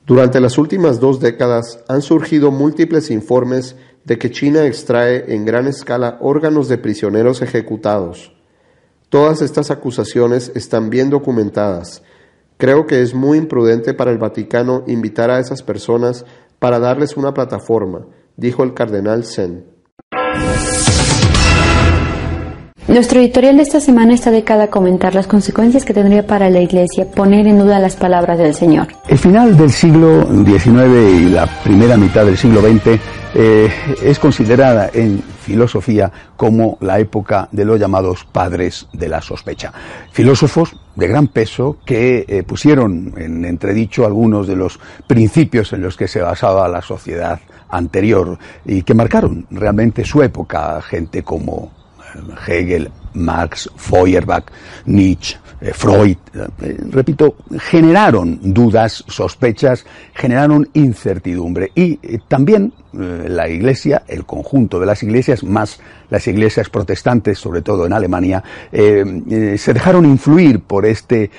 Durante 0.05 0.39
las 0.39 0.57
últimas 0.57 1.01
dos 1.01 1.19
décadas 1.19 1.83
han 1.89 2.01
surgido 2.01 2.51
múltiples 2.51 3.11
informes 3.11 3.75
de 4.05 4.17
que 4.17 4.31
China 4.31 4.65
extrae 4.65 5.33
en 5.33 5.43
gran 5.43 5.67
escala 5.67 6.17
órganos 6.21 6.69
de 6.69 6.77
prisioneros 6.77 7.41
ejecutados. 7.41 8.31
Todas 9.09 9.41
estas 9.41 9.69
acusaciones 9.69 10.51
están 10.55 10.89
bien 10.89 11.09
documentadas. 11.09 12.03
Creo 12.57 12.87
que 12.87 13.01
es 13.01 13.13
muy 13.13 13.37
imprudente 13.37 13.93
para 13.93 14.11
el 14.11 14.17
Vaticano 14.17 14.83
invitar 14.87 15.29
a 15.29 15.39
esas 15.39 15.61
personas 15.61 16.25
para 16.59 16.79
darles 16.79 17.17
una 17.17 17.33
plataforma, 17.33 18.07
dijo 18.37 18.63
el 18.63 18.73
cardenal 18.73 19.25
Sen. 19.25 19.65
Nuestro 22.87 23.19
editorial 23.19 23.57
de 23.57 23.63
esta 23.63 23.81
semana 23.81 24.13
está 24.13 24.31
dedicado 24.31 24.61
a 24.61 24.67
comentar 24.67 25.13
las 25.13 25.27
consecuencias 25.27 25.83
que 25.83 25.93
tendría 25.93 26.25
para 26.25 26.49
la 26.49 26.61
Iglesia 26.61 27.11
poner 27.11 27.45
en 27.45 27.59
duda 27.59 27.79
las 27.79 27.97
palabras 27.97 28.37
del 28.37 28.53
Señor. 28.53 28.87
El 29.09 29.17
final 29.17 29.57
del 29.57 29.71
siglo 29.71 30.25
XIX 30.45 31.21
y 31.21 31.29
la 31.29 31.47
primera 31.65 31.97
mitad 31.97 32.25
del 32.25 32.37
siglo 32.37 32.61
XX 32.61 32.97
eh, 33.35 33.69
es 34.01 34.17
considerada 34.19 34.89
en 34.93 35.21
filosofía 35.21 36.09
como 36.37 36.77
la 36.79 36.97
época 36.97 37.49
de 37.51 37.65
los 37.65 37.77
llamados 37.77 38.23
padres 38.23 38.87
de 38.93 39.09
la 39.09 39.21
sospecha. 39.21 39.73
Filósofos 40.13 40.73
de 40.95 41.07
gran 41.09 41.27
peso 41.27 41.79
que 41.85 42.23
eh, 42.25 42.43
pusieron 42.43 43.13
en 43.17 43.43
entredicho 43.43 44.05
algunos 44.05 44.47
de 44.47 44.55
los 44.55 44.79
principios 45.07 45.73
en 45.73 45.81
los 45.81 45.97
que 45.97 46.07
se 46.07 46.21
basaba 46.21 46.69
la 46.69 46.81
sociedad 46.81 47.41
anterior 47.69 48.39
y 48.65 48.83
que 48.83 48.93
marcaron 48.93 49.45
realmente 49.51 50.05
su 50.05 50.23
época, 50.23 50.81
gente 50.81 51.21
como 51.21 51.76
Hegel, 52.47 52.89
Marx, 53.13 53.69
Feuerbach, 53.75 54.45
Nietzsche, 54.85 55.37
eh, 55.59 55.73
Freud, 55.73 56.17
eh, 56.35 56.77
repito, 56.91 57.35
generaron 57.59 58.39
dudas, 58.53 59.03
sospechas, 59.07 59.85
generaron 60.13 60.69
incertidumbre. 60.73 61.71
Y 61.73 61.99
eh, 62.03 62.19
también 62.27 62.73
la 62.93 63.47
Iglesia, 63.47 64.03
el 64.07 64.25
conjunto 64.25 64.79
de 64.79 64.87
las 64.87 65.03
iglesias, 65.03 65.43
más 65.43 65.79
las 66.09 66.27
iglesias 66.27 66.69
protestantes, 66.69 67.39
sobre 67.39 67.61
todo 67.61 67.85
en 67.85 67.93
Alemania, 67.93 68.43
se 68.71 69.73
dejaron 69.73 70.05
influir 70.05 70.61
por 70.61 70.85
este 70.85 71.29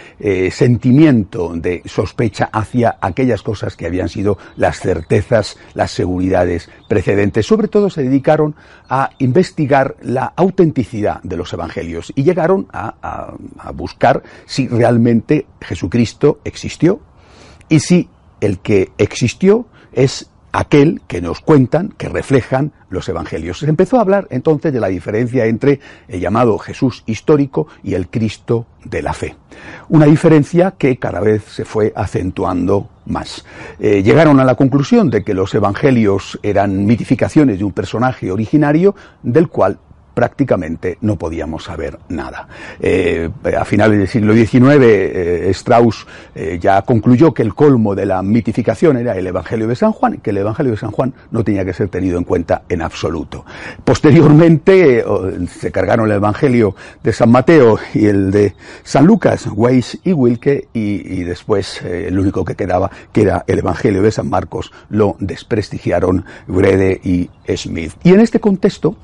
sentimiento 0.50 1.52
de 1.54 1.82
sospecha 1.84 2.50
hacia 2.52 2.98
aquellas 3.00 3.42
cosas 3.42 3.76
que 3.76 3.86
habían 3.86 4.08
sido 4.08 4.38
las 4.56 4.80
certezas, 4.80 5.56
las 5.74 5.90
seguridades 5.90 6.70
precedentes. 6.88 7.46
Sobre 7.46 7.68
todo 7.68 7.90
se 7.90 8.02
dedicaron 8.02 8.54
a 8.88 9.10
investigar 9.18 9.96
la 10.02 10.32
autenticidad 10.36 11.22
de 11.22 11.36
los 11.36 11.52
evangelios 11.52 12.12
y 12.14 12.24
llegaron 12.24 12.66
a 12.72 13.34
buscar 13.74 14.22
si 14.46 14.68
realmente 14.68 15.46
Jesucristo 15.60 16.40
existió 16.44 17.00
y 17.68 17.80
si 17.80 18.08
el 18.40 18.60
que 18.60 18.92
existió 18.98 19.66
es 19.92 20.30
aquel 20.52 21.02
que 21.06 21.20
nos 21.20 21.40
cuentan, 21.40 21.90
que 21.96 22.08
reflejan 22.08 22.72
los 22.90 23.08
evangelios. 23.08 23.58
Se 23.58 23.68
empezó 23.68 23.98
a 23.98 24.00
hablar 24.00 24.26
entonces 24.30 24.72
de 24.72 24.80
la 24.80 24.88
diferencia 24.88 25.46
entre 25.46 25.80
el 26.08 26.20
llamado 26.20 26.58
Jesús 26.58 27.02
histórico 27.06 27.68
y 27.82 27.94
el 27.94 28.08
Cristo 28.08 28.66
de 28.84 29.02
la 29.02 29.12
fe. 29.12 29.36
Una 29.88 30.06
diferencia 30.06 30.72
que 30.72 30.98
cada 30.98 31.20
vez 31.20 31.44
se 31.44 31.64
fue 31.64 31.92
acentuando 31.94 32.88
más. 33.06 33.44
Eh, 33.78 34.02
llegaron 34.02 34.40
a 34.40 34.44
la 34.44 34.54
conclusión 34.54 35.10
de 35.10 35.22
que 35.22 35.34
los 35.34 35.54
evangelios 35.54 36.38
eran 36.42 36.86
mitificaciones 36.86 37.58
de 37.58 37.64
un 37.64 37.72
personaje 37.72 38.30
originario 38.30 38.94
del 39.22 39.48
cual 39.48 39.78
prácticamente 40.18 40.98
no 41.02 41.14
podíamos 41.14 41.62
saber 41.62 41.96
nada. 42.08 42.48
Eh, 42.80 43.30
a 43.56 43.64
finales 43.64 43.98
del 43.98 44.08
siglo 44.08 44.34
XIX, 44.34 44.82
eh, 44.82 45.50
Strauss 45.50 46.08
eh, 46.34 46.58
ya 46.60 46.82
concluyó 46.82 47.32
que 47.32 47.44
el 47.44 47.54
colmo 47.54 47.94
de 47.94 48.04
la 48.04 48.20
mitificación 48.20 48.96
era 48.96 49.16
el 49.16 49.28
Evangelio 49.28 49.68
de 49.68 49.76
San 49.76 49.92
Juan, 49.92 50.16
que 50.16 50.30
el 50.30 50.38
Evangelio 50.38 50.72
de 50.72 50.78
San 50.78 50.90
Juan 50.90 51.14
no 51.30 51.44
tenía 51.44 51.64
que 51.64 51.72
ser 51.72 51.88
tenido 51.88 52.18
en 52.18 52.24
cuenta 52.24 52.62
en 52.68 52.82
absoluto. 52.82 53.44
Posteriormente 53.84 55.04
se 55.56 55.70
cargaron 55.70 56.06
el 56.06 56.16
Evangelio 56.16 56.74
de 57.00 57.12
San 57.12 57.30
Mateo 57.30 57.78
y 57.94 58.06
el 58.06 58.32
de 58.32 58.56
San 58.82 59.06
Lucas, 59.06 59.48
Weiss 59.54 60.00
y 60.02 60.12
Wilke, 60.14 60.66
y, 60.72 61.22
después 61.22 61.80
el 61.82 62.18
único 62.18 62.44
que 62.44 62.56
quedaba, 62.56 62.90
que 63.12 63.22
era 63.22 63.44
el 63.46 63.60
Evangelio 63.60 64.02
de 64.02 64.10
San 64.10 64.28
Marcos, 64.28 64.72
lo 64.90 65.14
desprestigiaron 65.20 66.24
Brede 66.48 67.00
y 67.04 67.30
Smith. 67.56 67.92
Y 68.02 68.14
en 68.14 68.20
este 68.20 68.40
contexto, 68.40 68.96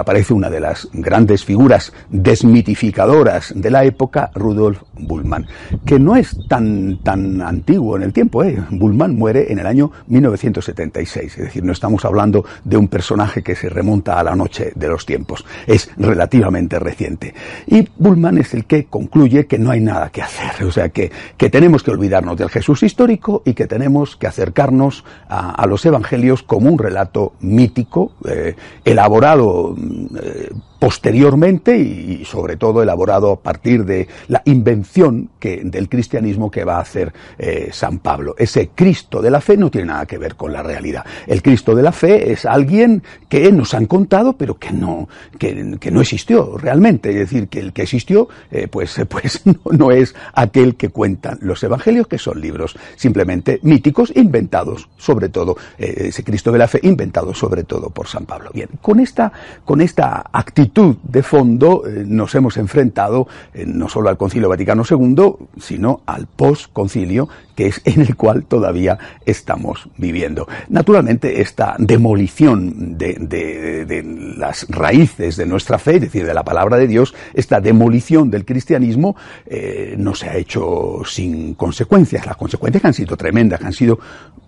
aparece 0.00 0.32
una 0.32 0.50
de 0.50 0.60
las 0.60 0.88
grandes 0.92 1.44
figuras 1.44 1.92
desmitificadoras 2.08 3.52
de 3.54 3.70
la 3.70 3.84
época, 3.84 4.30
Rudolf 4.34 4.82
Bullmann, 4.94 5.46
que 5.84 5.98
no 5.98 6.16
es 6.16 6.36
tan, 6.48 6.98
tan 7.02 7.40
antiguo 7.42 7.96
en 7.96 8.02
el 8.02 8.12
tiempo. 8.12 8.42
¿eh? 8.42 8.62
Bullmann 8.70 9.16
muere 9.16 9.52
en 9.52 9.58
el 9.58 9.66
año 9.66 9.90
1976, 10.08 11.38
es 11.38 11.44
decir, 11.44 11.64
no 11.64 11.72
estamos 11.72 12.04
hablando 12.04 12.44
de 12.64 12.76
un 12.76 12.88
personaje 12.88 13.42
que 13.42 13.54
se 13.54 13.68
remonta 13.68 14.18
a 14.18 14.24
la 14.24 14.34
noche 14.34 14.72
de 14.74 14.88
los 14.88 15.06
tiempos, 15.06 15.44
es 15.66 15.90
relativamente 15.96 16.78
reciente. 16.78 17.34
Y 17.66 17.88
Bullmann 17.98 18.38
es 18.38 18.54
el 18.54 18.64
que 18.64 18.86
concluye 18.86 19.46
que 19.46 19.58
no 19.58 19.70
hay 19.70 19.80
nada 19.80 20.10
que 20.10 20.22
hacer, 20.22 20.64
o 20.64 20.72
sea, 20.72 20.88
que, 20.88 21.10
que 21.36 21.50
tenemos 21.50 21.82
que 21.82 21.90
olvidarnos 21.90 22.36
del 22.36 22.50
Jesús 22.50 22.82
histórico 22.82 23.42
y 23.44 23.54
que 23.54 23.66
tenemos 23.66 24.16
que 24.16 24.26
acercarnos 24.26 25.04
a, 25.28 25.66
los 25.66 25.84
evangelios 25.86 26.42
como 26.42 26.70
un 26.70 26.78
relato 26.78 27.34
mítico, 27.40 28.12
eh, 28.28 28.56
elaborado 28.84 29.74
eh, 30.16 30.50
posteriormente 30.80 31.78
y, 31.78 32.24
sobre 32.24 32.56
todo 32.56 32.82
elaborado 32.82 33.32
a 33.32 33.40
partir 33.40 33.84
de 33.84 34.08
la 34.28 34.42
invención 34.46 35.28
del 35.40 35.88
cristianismo 35.88 36.50
que 36.50 36.64
va 36.64 36.78
a 36.78 36.80
hacer 36.80 37.12
eh, 37.38 37.68
San 37.70 37.98
Pablo. 37.98 38.34
Ese 38.38 38.70
Cristo 38.74 39.20
de 39.20 39.30
la 39.30 39.42
fe 39.42 39.58
no 39.58 39.70
tiene 39.70 39.88
nada 39.88 40.06
que 40.06 40.16
ver 40.16 40.36
con 40.36 40.52
la 40.52 40.62
realidad. 40.62 41.04
El 41.26 41.42
Cristo 41.42 41.74
de 41.74 41.82
la 41.82 41.92
fe 41.92 42.32
es 42.32 42.46
alguien 42.46 43.02
que 43.28 43.52
nos 43.52 43.74
han 43.74 43.86
contado 43.86 44.32
pero 44.32 44.58
que 44.58 44.72
no, 44.72 45.08
que, 45.38 45.90
no 45.92 46.00
existió 46.00 46.56
realmente. 46.56 47.10
Es 47.10 47.16
decir, 47.16 47.48
que 47.48 47.60
el 47.60 47.74
que 47.74 47.82
existió 47.82 48.28
eh, 48.50 48.66
pues, 48.66 49.02
pues 49.08 49.42
no, 49.44 49.60
no, 49.70 49.90
es 49.90 50.14
aquel 50.32 50.76
que 50.76 50.88
cuentan 50.88 51.38
los 51.42 51.62
evangelios, 51.62 52.06
que 52.06 52.16
son 52.16 52.40
libros 52.40 52.78
simplemente 52.96 53.60
míticos, 53.62 54.12
inventados 54.16 54.88
sobre 54.96 55.28
todo, 55.28 55.58
eh, 55.78 56.06
ese 56.08 56.24
Cristo 56.24 56.50
de 56.50 56.58
la 56.58 56.68
fe 56.68 56.80
inventado 56.82 57.34
sobre 57.34 57.64
todo 57.64 57.90
por 57.90 58.08
San 58.08 58.24
Pablo. 58.24 58.50
Bien, 58.54 58.70
con 58.80 58.98
esta, 58.98 59.30
con 59.66 59.82
esta 59.82 60.24
actitud 60.32 60.69
de 60.74 61.22
fondo 61.22 61.86
eh, 61.86 62.04
nos 62.06 62.34
hemos 62.34 62.56
enfrentado 62.56 63.26
eh, 63.52 63.64
no 63.66 63.88
solo 63.88 64.08
al 64.08 64.16
Concilio 64.16 64.48
Vaticano 64.48 64.82
II, 64.88 65.32
sino 65.58 66.00
al 66.06 66.26
post-concilio, 66.26 67.28
que 67.60 67.66
es 67.66 67.82
en 67.84 68.00
el 68.00 68.16
cual 68.16 68.46
todavía 68.46 68.98
estamos 69.26 69.86
viviendo. 69.98 70.48
Naturalmente, 70.70 71.42
esta 71.42 71.76
demolición 71.78 72.96
de, 72.96 74.34
las 74.38 74.66
raíces 74.70 75.36
de 75.36 75.44
nuestra 75.44 75.78
fe, 75.78 75.96
es 75.96 76.00
decir, 76.00 76.24
de 76.24 76.32
la 76.32 76.42
palabra 76.42 76.78
de 76.78 76.86
Dios, 76.86 77.14
esta 77.34 77.60
demolición 77.60 78.30
del 78.30 78.46
cristianismo, 78.46 79.14
eh, 79.44 79.94
no 79.98 80.14
se 80.14 80.30
ha 80.30 80.36
hecho 80.38 81.02
sin 81.04 81.52
consecuencias. 81.52 82.24
Las 82.24 82.38
consecuencias 82.38 82.82
han 82.86 82.94
sido 82.94 83.14
tremendas, 83.18 83.60
han 83.62 83.74
sido 83.74 83.98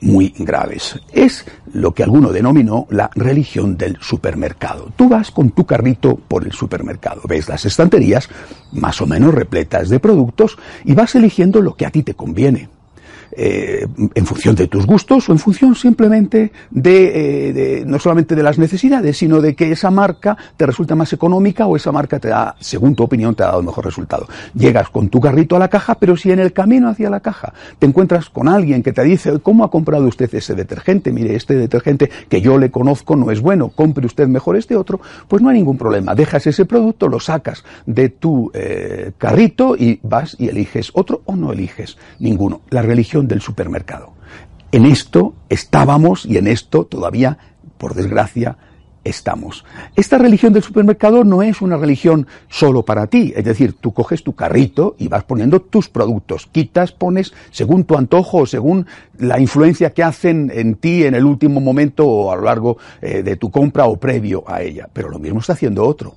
muy 0.00 0.32
graves. 0.38 0.98
Es 1.12 1.44
lo 1.70 1.92
que 1.92 2.04
alguno 2.04 2.32
denominó 2.32 2.86
la 2.88 3.10
religión 3.14 3.76
del 3.76 3.98
supermercado. 4.00 4.90
Tú 4.96 5.10
vas 5.10 5.30
con 5.30 5.50
tu 5.50 5.66
carrito 5.66 6.16
por 6.16 6.44
el 6.44 6.52
supermercado, 6.52 7.20
ves 7.28 7.46
las 7.46 7.66
estanterías 7.66 8.30
más 8.72 9.02
o 9.02 9.06
menos 9.06 9.34
repletas 9.34 9.90
de 9.90 10.00
productos 10.00 10.56
y 10.86 10.94
vas 10.94 11.14
eligiendo 11.14 11.60
lo 11.60 11.74
que 11.74 11.84
a 11.84 11.90
ti 11.90 12.02
te 12.02 12.14
conviene. 12.14 12.70
Eh, 13.34 13.86
en 14.14 14.26
función 14.26 14.54
de 14.54 14.68
tus 14.68 14.84
gustos 14.84 15.28
o 15.28 15.32
en 15.32 15.38
función 15.38 15.74
simplemente 15.74 16.52
eh, 16.74 17.52
de, 17.54 17.84
no 17.86 17.98
solamente 17.98 18.34
de 18.34 18.42
las 18.42 18.58
necesidades, 18.58 19.16
sino 19.16 19.40
de 19.40 19.54
que 19.54 19.72
esa 19.72 19.90
marca 19.90 20.36
te 20.56 20.66
resulta 20.66 20.94
más 20.94 21.14
económica 21.14 21.66
o 21.66 21.74
esa 21.74 21.92
marca 21.92 22.18
te 22.18 22.28
da, 22.28 22.54
según 22.60 22.94
tu 22.94 23.04
opinión, 23.04 23.34
te 23.34 23.42
ha 23.42 23.46
dado 23.46 23.62
mejor 23.62 23.86
resultado. 23.86 24.28
Llegas 24.54 24.90
con 24.90 25.08
tu 25.08 25.18
carrito 25.18 25.56
a 25.56 25.58
la 25.58 25.68
caja, 25.68 25.94
pero 25.94 26.14
si 26.14 26.30
en 26.30 26.40
el 26.40 26.52
camino 26.52 26.88
hacia 26.88 27.08
la 27.08 27.20
caja 27.20 27.54
te 27.78 27.86
encuentras 27.86 28.28
con 28.28 28.48
alguien 28.48 28.82
que 28.82 28.92
te 28.92 29.02
dice, 29.02 29.38
¿cómo 29.40 29.64
ha 29.64 29.70
comprado 29.70 30.06
usted 30.06 30.32
ese 30.34 30.54
detergente? 30.54 31.10
Mire, 31.10 31.34
este 31.34 31.54
detergente 31.54 32.10
que 32.28 32.42
yo 32.42 32.58
le 32.58 32.70
conozco 32.70 33.16
no 33.16 33.30
es 33.30 33.40
bueno, 33.40 33.70
compre 33.70 34.04
usted 34.04 34.28
mejor 34.28 34.56
este 34.56 34.76
otro, 34.76 35.00
pues 35.28 35.40
no 35.40 35.48
hay 35.48 35.56
ningún 35.56 35.78
problema. 35.78 36.14
Dejas 36.14 36.46
ese 36.46 36.66
producto, 36.66 37.08
lo 37.08 37.18
sacas 37.18 37.64
de 37.86 38.10
tu 38.10 38.50
eh, 38.52 39.12
carrito 39.16 39.74
y 39.74 40.00
vas 40.02 40.36
y 40.38 40.48
eliges 40.48 40.90
otro 40.92 41.22
o 41.24 41.34
no 41.34 41.50
eliges 41.52 41.96
ninguno. 42.18 42.60
La 42.68 42.82
religión 42.82 43.21
del 43.28 43.40
supermercado. 43.40 44.12
En 44.70 44.86
esto 44.86 45.34
estábamos 45.48 46.24
y 46.24 46.38
en 46.38 46.46
esto 46.46 46.84
todavía, 46.86 47.38
por 47.78 47.94
desgracia, 47.94 48.56
estamos. 49.04 49.64
Esta 49.96 50.18
religión 50.18 50.52
del 50.52 50.62
supermercado 50.62 51.24
no 51.24 51.42
es 51.42 51.60
una 51.60 51.76
religión 51.76 52.26
solo 52.48 52.84
para 52.84 53.06
ti, 53.06 53.32
es 53.36 53.44
decir, 53.44 53.74
tú 53.74 53.92
coges 53.92 54.22
tu 54.22 54.34
carrito 54.34 54.94
y 54.98 55.08
vas 55.08 55.24
poniendo 55.24 55.60
tus 55.60 55.88
productos, 55.88 56.46
quitas, 56.46 56.92
pones 56.92 57.32
según 57.50 57.84
tu 57.84 57.96
antojo 57.96 58.38
o 58.38 58.46
según 58.46 58.86
la 59.18 59.40
influencia 59.40 59.92
que 59.92 60.02
hacen 60.02 60.50
en 60.54 60.76
ti 60.76 61.04
en 61.04 61.14
el 61.14 61.24
último 61.24 61.60
momento 61.60 62.06
o 62.06 62.32
a 62.32 62.36
lo 62.36 62.42
largo 62.42 62.78
eh, 63.00 63.22
de 63.22 63.36
tu 63.36 63.50
compra 63.50 63.86
o 63.86 63.96
previo 63.96 64.44
a 64.46 64.62
ella, 64.62 64.88
pero 64.92 65.08
lo 65.08 65.18
mismo 65.18 65.40
está 65.40 65.54
haciendo 65.54 65.84
otro. 65.84 66.14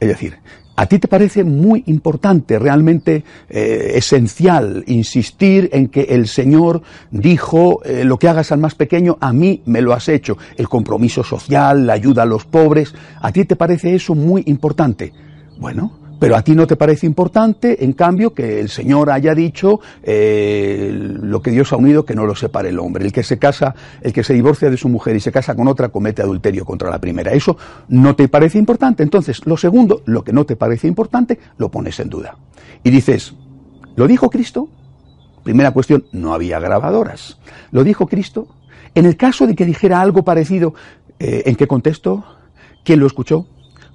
Es 0.00 0.08
decir, 0.08 0.38
¿A 0.76 0.86
ti 0.86 0.98
te 0.98 1.08
parece 1.08 1.42
muy 1.42 1.82
importante, 1.86 2.58
realmente 2.58 3.24
eh, 3.48 3.92
esencial, 3.94 4.84
insistir 4.86 5.70
en 5.72 5.88
que 5.88 6.02
el 6.02 6.28
Señor 6.28 6.82
dijo, 7.10 7.82
eh, 7.84 8.04
lo 8.04 8.18
que 8.18 8.28
hagas 8.28 8.52
al 8.52 8.58
más 8.58 8.74
pequeño, 8.74 9.16
a 9.20 9.32
mí 9.32 9.62
me 9.64 9.80
lo 9.80 9.94
has 9.94 10.08
hecho? 10.10 10.36
El 10.56 10.68
compromiso 10.68 11.24
social, 11.24 11.86
la 11.86 11.94
ayuda 11.94 12.24
a 12.24 12.26
los 12.26 12.44
pobres, 12.44 12.94
¿a 13.20 13.32
ti 13.32 13.46
te 13.46 13.56
parece 13.56 13.94
eso 13.94 14.14
muy 14.14 14.42
importante? 14.46 15.14
Bueno, 15.58 16.05
pero 16.18 16.36
a 16.36 16.42
ti 16.42 16.54
no 16.54 16.66
te 16.66 16.76
parece 16.76 17.06
importante, 17.06 17.84
en 17.84 17.92
cambio, 17.92 18.32
que 18.32 18.60
el 18.60 18.68
Señor 18.68 19.10
haya 19.10 19.34
dicho 19.34 19.80
eh, 20.02 20.90
lo 20.92 21.42
que 21.42 21.50
Dios 21.50 21.72
ha 21.72 21.76
unido, 21.76 22.04
que 22.04 22.14
no 22.14 22.26
lo 22.26 22.34
separe 22.34 22.70
el 22.70 22.78
hombre. 22.78 23.04
El 23.04 23.12
que 23.12 23.22
se 23.22 23.38
casa, 23.38 23.74
el 24.00 24.12
que 24.12 24.24
se 24.24 24.32
divorcia 24.32 24.70
de 24.70 24.76
su 24.76 24.88
mujer 24.88 25.16
y 25.16 25.20
se 25.20 25.32
casa 25.32 25.54
con 25.54 25.68
otra, 25.68 25.90
comete 25.90 26.22
adulterio 26.22 26.64
contra 26.64 26.90
la 26.90 26.98
primera. 27.00 27.32
Eso 27.32 27.56
no 27.88 28.16
te 28.16 28.28
parece 28.28 28.58
importante. 28.58 29.02
Entonces, 29.02 29.44
lo 29.46 29.56
segundo, 29.56 30.02
lo 30.06 30.24
que 30.24 30.32
no 30.32 30.46
te 30.46 30.56
parece 30.56 30.88
importante, 30.88 31.38
lo 31.58 31.70
pones 31.70 32.00
en 32.00 32.08
duda. 32.08 32.36
Y 32.82 32.90
dices, 32.90 33.34
¿lo 33.94 34.06
dijo 34.06 34.30
Cristo? 34.30 34.68
Primera 35.42 35.70
cuestión, 35.72 36.06
no 36.12 36.34
había 36.34 36.58
grabadoras. 36.58 37.38
¿Lo 37.70 37.84
dijo 37.84 38.06
Cristo? 38.06 38.48
En 38.94 39.04
el 39.04 39.16
caso 39.16 39.46
de 39.46 39.54
que 39.54 39.66
dijera 39.66 40.00
algo 40.00 40.24
parecido, 40.24 40.74
eh, 41.18 41.42
¿en 41.46 41.56
qué 41.56 41.66
contexto? 41.66 42.24
¿Quién 42.84 43.00
lo 43.00 43.06
escuchó? 43.06 43.46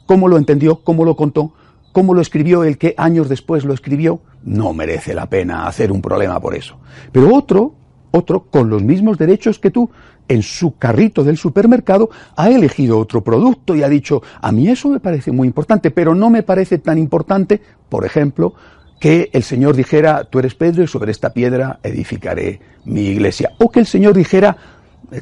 ¿Cómo 0.06 0.28
lo 0.28 0.38
entendió? 0.38 0.84
¿Cómo 0.84 1.04
lo 1.04 1.16
contó? 1.16 1.54
Cómo 1.92 2.14
lo 2.14 2.22
escribió 2.22 2.64
el 2.64 2.78
que 2.78 2.94
años 2.98 3.30
después 3.30 3.66
lo 3.66 3.74
escribió, 3.74 4.22
no 4.44 4.74
merece 4.74 5.14
la 5.14 5.28
pena 5.28 5.68
hacer 5.68 5.92
un 5.92 6.02
problema 6.02 6.40
por 6.40 6.56
eso. 6.56 6.78
Pero 7.12 7.34
otro, 7.34 7.76
otro, 8.12 8.44
con 8.44 8.70
los 8.70 8.84
mismos 8.84 9.18
derechos 9.18 9.60
que 9.60 9.72
tú, 9.72 9.90
en 10.28 10.42
su 10.42 10.78
carrito 10.78 11.24
del 11.24 11.38
supermercado, 11.38 12.10
ha 12.36 12.50
elegido 12.50 12.98
otro 13.00 13.24
producto 13.24 13.76
y 13.76 13.84
ha 13.84 13.90
dicho, 13.90 14.22
a 14.42 14.52
mí 14.52 14.70
eso 14.70 14.90
me 14.90 15.00
parece 15.00 15.32
muy 15.32 15.48
importante, 15.48 15.92
pero 15.92 16.16
no 16.16 16.30
me 16.30 16.44
parece 16.44 16.78
tan 16.78 16.98
importante, 16.98 17.62
por 17.90 18.06
ejemplo, 18.06 18.54
que 19.00 19.30
el 19.34 19.44
Señor 19.44 19.76
dijera, 19.76 20.26
tú 20.26 20.40
eres 20.40 20.56
Pedro 20.56 20.84
y 20.84 20.88
sobre 20.88 21.12
esta 21.12 21.34
piedra 21.34 21.80
edificaré 21.84 22.62
mi 22.86 23.02
iglesia. 23.08 23.52
O 23.58 23.70
que 23.70 23.80
el 23.80 23.88
Señor 23.88 24.14
dijera, 24.14 24.56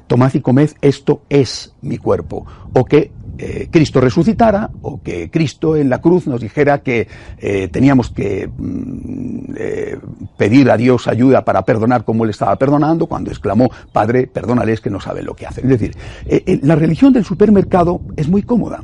tomad 0.06 0.34
y 0.34 0.42
comed, 0.42 0.72
esto 0.82 1.22
es 1.30 1.74
mi 1.82 1.98
cuerpo. 1.98 2.46
O 2.74 2.84
que 2.86 3.12
eh, 3.42 3.70
Cristo 3.72 4.02
resucitara 4.02 4.70
o 4.82 5.02
que 5.02 5.32
Cristo 5.32 5.78
en 5.78 5.90
la 5.90 6.02
cruz 6.02 6.28
nos 6.28 6.42
dijera 6.42 6.80
que 6.80 7.08
eh, 7.38 7.70
teníamos 7.70 8.10
que 8.10 8.50
mm, 8.50 9.54
eh, 9.56 9.98
pedir 10.36 10.70
a 10.70 10.76
Dios 10.76 11.08
ayuda 11.08 11.46
para 11.46 11.64
perdonar 11.64 12.04
como 12.04 12.26
Él 12.26 12.32
estaba 12.32 12.58
perdonando 12.58 13.06
cuando 13.06 13.32
exclamó, 13.32 13.72
Padre, 13.94 14.28
perdónales 14.28 14.82
que 14.82 14.90
no 14.90 15.00
saben 15.00 15.26
lo 15.26 15.38
que 15.38 15.48
hacen. 15.48 15.72
Es 15.72 15.80
decir, 15.80 15.96
la 16.64 16.76
religión 16.76 17.14
del 17.14 17.24
supermercado 17.24 18.02
es 18.18 18.28
muy 18.28 18.44
cómoda. 18.44 18.82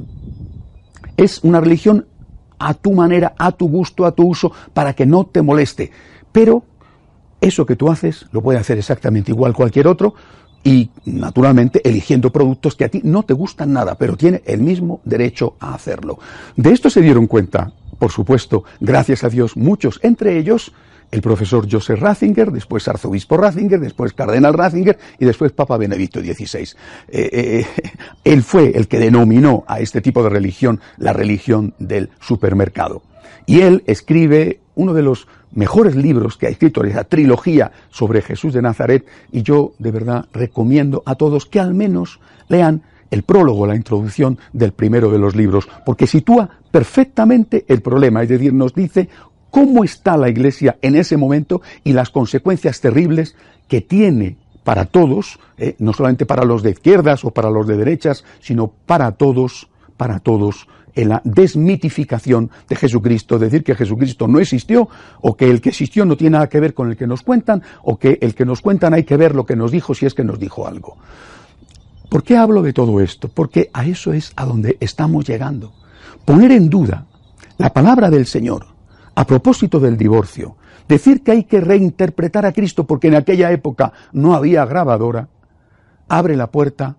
Es 1.17 1.43
una 1.43 1.59
religión 1.59 2.05
a 2.57 2.75
tu 2.75 2.93
manera, 2.93 3.33
a 3.37 3.51
tu 3.51 3.67
gusto, 3.67 4.05
a 4.05 4.13
tu 4.13 4.25
uso, 4.25 4.53
para 4.73 4.93
que 4.93 5.05
no 5.05 5.25
te 5.25 5.41
moleste. 5.41 5.91
Pero 6.31 6.63
eso 7.41 7.65
que 7.65 7.75
tú 7.75 7.89
haces 7.89 8.25
lo 8.31 8.41
puede 8.41 8.59
hacer 8.59 8.77
exactamente 8.77 9.31
igual 9.31 9.53
cualquier 9.53 9.87
otro, 9.89 10.15
y 10.65 10.89
naturalmente 11.05 11.87
eligiendo 11.87 12.31
productos 12.31 12.75
que 12.75 12.85
a 12.85 12.89
ti 12.89 12.99
no 13.03 13.23
te 13.23 13.35
gustan 13.35 13.71
nada, 13.71 13.95
pero 13.95 14.17
tiene 14.17 14.41
el 14.45 14.61
mismo 14.61 14.99
derecho 15.05 15.55
a 15.59 15.75
hacerlo. 15.75 16.17
De 16.57 16.71
esto 16.71 16.89
se 16.89 17.01
dieron 17.01 17.27
cuenta, 17.27 17.71
por 17.99 18.11
supuesto, 18.11 18.63
gracias 18.79 19.23
a 19.23 19.29
Dios, 19.29 19.55
muchos, 19.55 19.99
entre 20.01 20.37
ellos 20.37 20.73
el 21.11 21.21
profesor 21.21 21.67
Joseph 21.71 21.99
Ratzinger, 21.99 22.51
después 22.51 22.87
arzobispo 22.87 23.37
Ratzinger, 23.37 23.79
después 23.79 24.13
cardenal 24.13 24.55
Ratzinger 24.55 24.97
y 25.19 25.25
después 25.25 25.51
Papa 25.51 25.77
Benedicto 25.77 26.19
XVI. 26.19 26.63
Eh, 27.09 27.29
eh, 27.31 27.65
él 28.23 28.41
fue 28.41 28.71
el 28.75 28.87
que 28.87 28.97
denominó 28.97 29.63
a 29.67 29.79
este 29.79 30.01
tipo 30.01 30.23
de 30.23 30.29
religión 30.29 30.81
la 30.97 31.13
religión 31.13 31.75
del 31.77 32.09
supermercado. 32.19 33.03
Y 33.45 33.61
él 33.61 33.83
escribe 33.85 34.61
uno 34.73 34.95
de 34.95 35.03
los 35.03 35.27
mejores 35.55 35.95
libros 35.95 36.37
que 36.37 36.47
ha 36.47 36.49
escrito, 36.49 36.83
esa 36.83 37.03
trilogía 37.05 37.71
sobre 37.89 38.21
Jesús 38.21 38.53
de 38.53 38.61
Nazaret, 38.61 39.05
y 39.31 39.41
yo 39.41 39.73
de 39.79 39.91
verdad 39.91 40.25
recomiendo 40.31 41.01
a 41.05 41.15
todos 41.15 41.45
que 41.45 41.59
al 41.59 41.73
menos 41.73 42.19
lean 42.47 42.83
el 43.11 43.23
prólogo, 43.23 43.65
la 43.65 43.75
introducción 43.75 44.37
del 44.53 44.73
primero 44.73 45.09
de 45.09 45.19
los 45.19 45.35
libros, 45.35 45.67
porque 45.85 46.07
sitúa 46.07 46.49
perfectamente 46.71 47.65
el 47.67 47.81
problema, 47.81 48.21
es 48.21 48.29
decir, 48.29 48.53
nos 48.53 48.73
dice 48.73 49.09
cómo 49.49 49.83
está 49.83 50.17
la 50.17 50.29
Iglesia 50.29 50.77
en 50.81 50.95
ese 50.95 51.17
momento 51.17 51.61
y 51.83 51.93
las 51.93 52.09
consecuencias 52.09 52.81
terribles 52.81 53.35
que 53.67 53.81
tiene 53.81 54.37
para 54.65 54.85
todos, 54.85 55.39
eh, 55.57 55.75
no 55.79 55.93
solamente 55.93 56.25
para 56.25 56.43
los 56.43 56.63
de 56.63 56.71
izquierdas 56.71 57.23
o 57.23 57.31
para 57.31 57.49
los 57.49 57.67
de 57.67 57.77
derechas, 57.77 58.25
sino 58.41 58.67
para 58.85 59.11
todos, 59.11 59.69
para 59.95 60.19
todos 60.19 60.67
en 60.95 61.09
la 61.09 61.21
desmitificación 61.23 62.49
de 62.67 62.75
Jesucristo, 62.75 63.37
decir 63.37 63.63
que 63.63 63.75
Jesucristo 63.75 64.27
no 64.27 64.39
existió, 64.39 64.87
o 65.21 65.35
que 65.35 65.49
el 65.49 65.61
que 65.61 65.69
existió 65.69 66.05
no 66.05 66.17
tiene 66.17 66.33
nada 66.33 66.49
que 66.49 66.59
ver 66.59 66.73
con 66.73 66.89
el 66.89 66.97
que 66.97 67.07
nos 67.07 67.21
cuentan, 67.21 67.61
o 67.83 67.97
que 67.97 68.17
el 68.21 68.33
que 68.33 68.45
nos 68.45 68.61
cuentan 68.61 68.93
hay 68.93 69.03
que 69.03 69.17
ver 69.17 69.35
lo 69.35 69.45
que 69.45 69.55
nos 69.55 69.71
dijo 69.71 69.93
si 69.93 70.05
es 70.05 70.13
que 70.13 70.23
nos 70.23 70.39
dijo 70.39 70.67
algo. 70.67 70.97
¿Por 72.09 72.23
qué 72.23 72.37
hablo 72.37 72.61
de 72.61 72.73
todo 72.73 73.01
esto? 73.01 73.27
Porque 73.27 73.69
a 73.73 73.85
eso 73.85 74.13
es 74.13 74.31
a 74.35 74.45
donde 74.45 74.77
estamos 74.79 75.27
llegando. 75.27 75.73
Poner 76.23 76.51
en 76.51 76.69
duda 76.69 77.05
la 77.57 77.73
palabra 77.73 78.09
del 78.09 78.25
Señor 78.25 78.67
a 79.15 79.25
propósito 79.25 79.79
del 79.79 79.97
divorcio, 79.97 80.57
decir 80.87 81.23
que 81.23 81.31
hay 81.31 81.43
que 81.45 81.61
reinterpretar 81.61 82.45
a 82.45 82.51
Cristo 82.51 82.85
porque 82.85 83.07
en 83.07 83.15
aquella 83.15 83.51
época 83.51 83.93
no 84.11 84.33
había 84.33 84.65
grabadora, 84.65 85.29
abre 86.07 86.35
la 86.35 86.51
puerta 86.51 86.97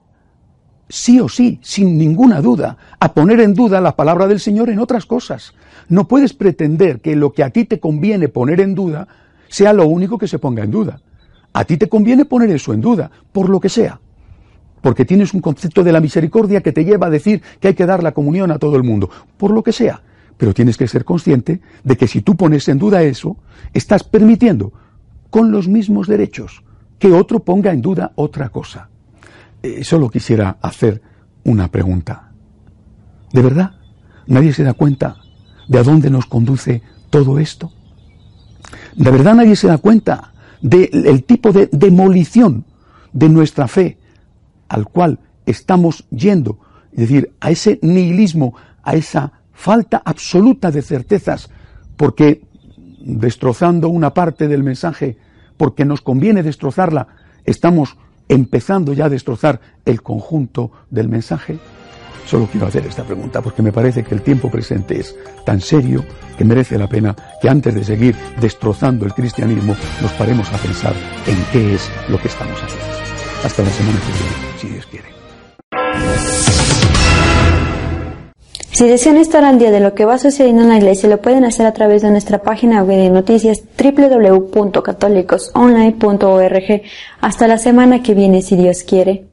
sí 0.88 1.20
o 1.20 1.28
sí, 1.28 1.58
sin 1.62 1.98
ninguna 1.98 2.40
duda, 2.40 2.76
a 3.00 3.12
poner 3.12 3.40
en 3.40 3.54
duda 3.54 3.80
la 3.80 3.96
palabra 3.96 4.26
del 4.26 4.40
Señor 4.40 4.70
en 4.70 4.78
otras 4.78 5.06
cosas. 5.06 5.54
No 5.88 6.08
puedes 6.08 6.32
pretender 6.32 7.00
que 7.00 7.16
lo 7.16 7.32
que 7.32 7.42
a 7.42 7.50
ti 7.50 7.64
te 7.64 7.80
conviene 7.80 8.28
poner 8.28 8.60
en 8.60 8.74
duda 8.74 9.08
sea 9.48 9.72
lo 9.72 9.86
único 9.86 10.18
que 10.18 10.28
se 10.28 10.38
ponga 10.38 10.64
en 10.64 10.70
duda. 10.70 11.00
A 11.52 11.64
ti 11.64 11.76
te 11.76 11.88
conviene 11.88 12.24
poner 12.24 12.50
eso 12.50 12.72
en 12.72 12.80
duda, 12.80 13.10
por 13.32 13.48
lo 13.48 13.60
que 13.60 13.68
sea. 13.68 14.00
Porque 14.82 15.04
tienes 15.04 15.32
un 15.34 15.40
concepto 15.40 15.82
de 15.82 15.92
la 15.92 16.00
misericordia 16.00 16.60
que 16.60 16.72
te 16.72 16.84
lleva 16.84 17.06
a 17.06 17.10
decir 17.10 17.42
que 17.60 17.68
hay 17.68 17.74
que 17.74 17.86
dar 17.86 18.02
la 18.02 18.12
comunión 18.12 18.50
a 18.50 18.58
todo 18.58 18.76
el 18.76 18.82
mundo, 18.82 19.10
por 19.36 19.50
lo 19.50 19.62
que 19.62 19.72
sea. 19.72 20.02
Pero 20.36 20.52
tienes 20.52 20.76
que 20.76 20.86
ser 20.86 21.04
consciente 21.04 21.60
de 21.82 21.96
que 21.96 22.08
si 22.08 22.20
tú 22.20 22.36
pones 22.36 22.68
en 22.68 22.78
duda 22.78 23.02
eso, 23.02 23.36
estás 23.72 24.04
permitiendo, 24.04 24.72
con 25.30 25.50
los 25.50 25.66
mismos 25.66 26.06
derechos, 26.06 26.62
que 26.98 27.12
otro 27.12 27.40
ponga 27.40 27.72
en 27.72 27.82
duda 27.82 28.12
otra 28.16 28.50
cosa. 28.50 28.90
Eh, 29.62 29.84
solo 29.84 30.08
quisiera 30.08 30.58
hacer 30.60 31.02
una 31.44 31.68
pregunta. 31.70 32.32
¿De 33.32 33.42
verdad 33.42 33.72
nadie 34.26 34.52
se 34.52 34.64
da 34.64 34.74
cuenta 34.74 35.16
de 35.68 35.78
a 35.78 35.82
dónde 35.82 36.10
nos 36.10 36.26
conduce 36.26 36.82
todo 37.10 37.38
esto. 37.38 37.72
De 38.94 39.10
verdad 39.10 39.34
nadie 39.34 39.56
se 39.56 39.68
da 39.68 39.78
cuenta 39.78 40.32
del 40.60 41.24
tipo 41.24 41.52
de 41.52 41.68
demolición 41.72 42.64
de 43.12 43.28
nuestra 43.28 43.68
fe 43.68 43.98
al 44.68 44.88
cual 44.88 45.20
estamos 45.44 46.06
yendo, 46.10 46.58
es 46.92 46.98
decir, 46.98 47.32
a 47.40 47.50
ese 47.50 47.78
nihilismo, 47.82 48.54
a 48.82 48.94
esa 48.94 49.32
falta 49.52 50.02
absoluta 50.04 50.70
de 50.70 50.82
certezas, 50.82 51.50
porque 51.96 52.42
destrozando 53.00 53.88
una 53.88 54.12
parte 54.12 54.48
del 54.48 54.64
mensaje, 54.64 55.18
porque 55.56 55.84
nos 55.84 56.00
conviene 56.00 56.42
destrozarla, 56.42 57.06
estamos 57.44 57.96
empezando 58.28 58.92
ya 58.92 59.06
a 59.06 59.08
destrozar 59.08 59.60
el 59.84 60.02
conjunto 60.02 60.70
del 60.90 61.08
mensaje. 61.08 61.58
Solo 62.26 62.48
quiero 62.50 62.66
hacer 62.66 62.84
esta 62.86 63.04
pregunta 63.04 63.40
porque 63.40 63.62
me 63.62 63.72
parece 63.72 64.02
que 64.02 64.14
el 64.14 64.22
tiempo 64.22 64.50
presente 64.50 64.98
es 64.98 65.14
tan 65.44 65.60
serio 65.60 66.04
que 66.36 66.44
merece 66.44 66.76
la 66.76 66.88
pena 66.88 67.14
que 67.40 67.48
antes 67.48 67.74
de 67.74 67.84
seguir 67.84 68.16
destrozando 68.40 69.06
el 69.06 69.14
cristianismo 69.14 69.76
nos 70.02 70.12
paremos 70.12 70.52
a 70.52 70.58
pensar 70.58 70.94
en 71.26 71.36
qué 71.52 71.74
es 71.74 71.88
lo 72.08 72.18
que 72.18 72.28
estamos 72.28 72.60
haciendo. 72.60 72.86
Hasta 73.44 73.62
la 73.62 73.70
semana 73.70 73.98
que 74.00 74.12
viene, 74.12 74.58
si 74.58 74.68
Dios 74.68 74.86
quiere. 74.86 76.65
Si 78.76 78.86
desean 78.86 79.16
estar 79.16 79.42
al 79.42 79.58
día 79.58 79.70
de 79.70 79.80
lo 79.80 79.94
que 79.94 80.04
va 80.04 80.18
sucediendo 80.18 80.60
en 80.60 80.68
la 80.68 80.76
iglesia, 80.76 81.08
lo 81.08 81.22
pueden 81.22 81.46
hacer 81.46 81.64
a 81.64 81.72
través 81.72 82.02
de 82.02 82.10
nuestra 82.10 82.42
página 82.42 82.82
web 82.82 82.98
de 82.98 83.08
noticias 83.08 83.62
www.católicosonline.org. 83.82 86.82
Hasta 87.22 87.48
la 87.48 87.56
semana 87.56 88.02
que 88.02 88.12
viene, 88.12 88.42
si 88.42 88.54
Dios 88.54 88.82
quiere. 88.82 89.28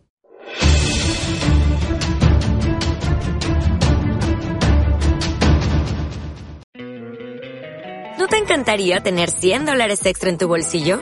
¿No 8.18 8.28
te 8.30 8.38
encantaría 8.38 9.04
tener 9.04 9.30
100 9.30 9.66
dólares 9.66 10.06
extra 10.06 10.30
en 10.30 10.38
tu 10.38 10.48
bolsillo? 10.48 11.02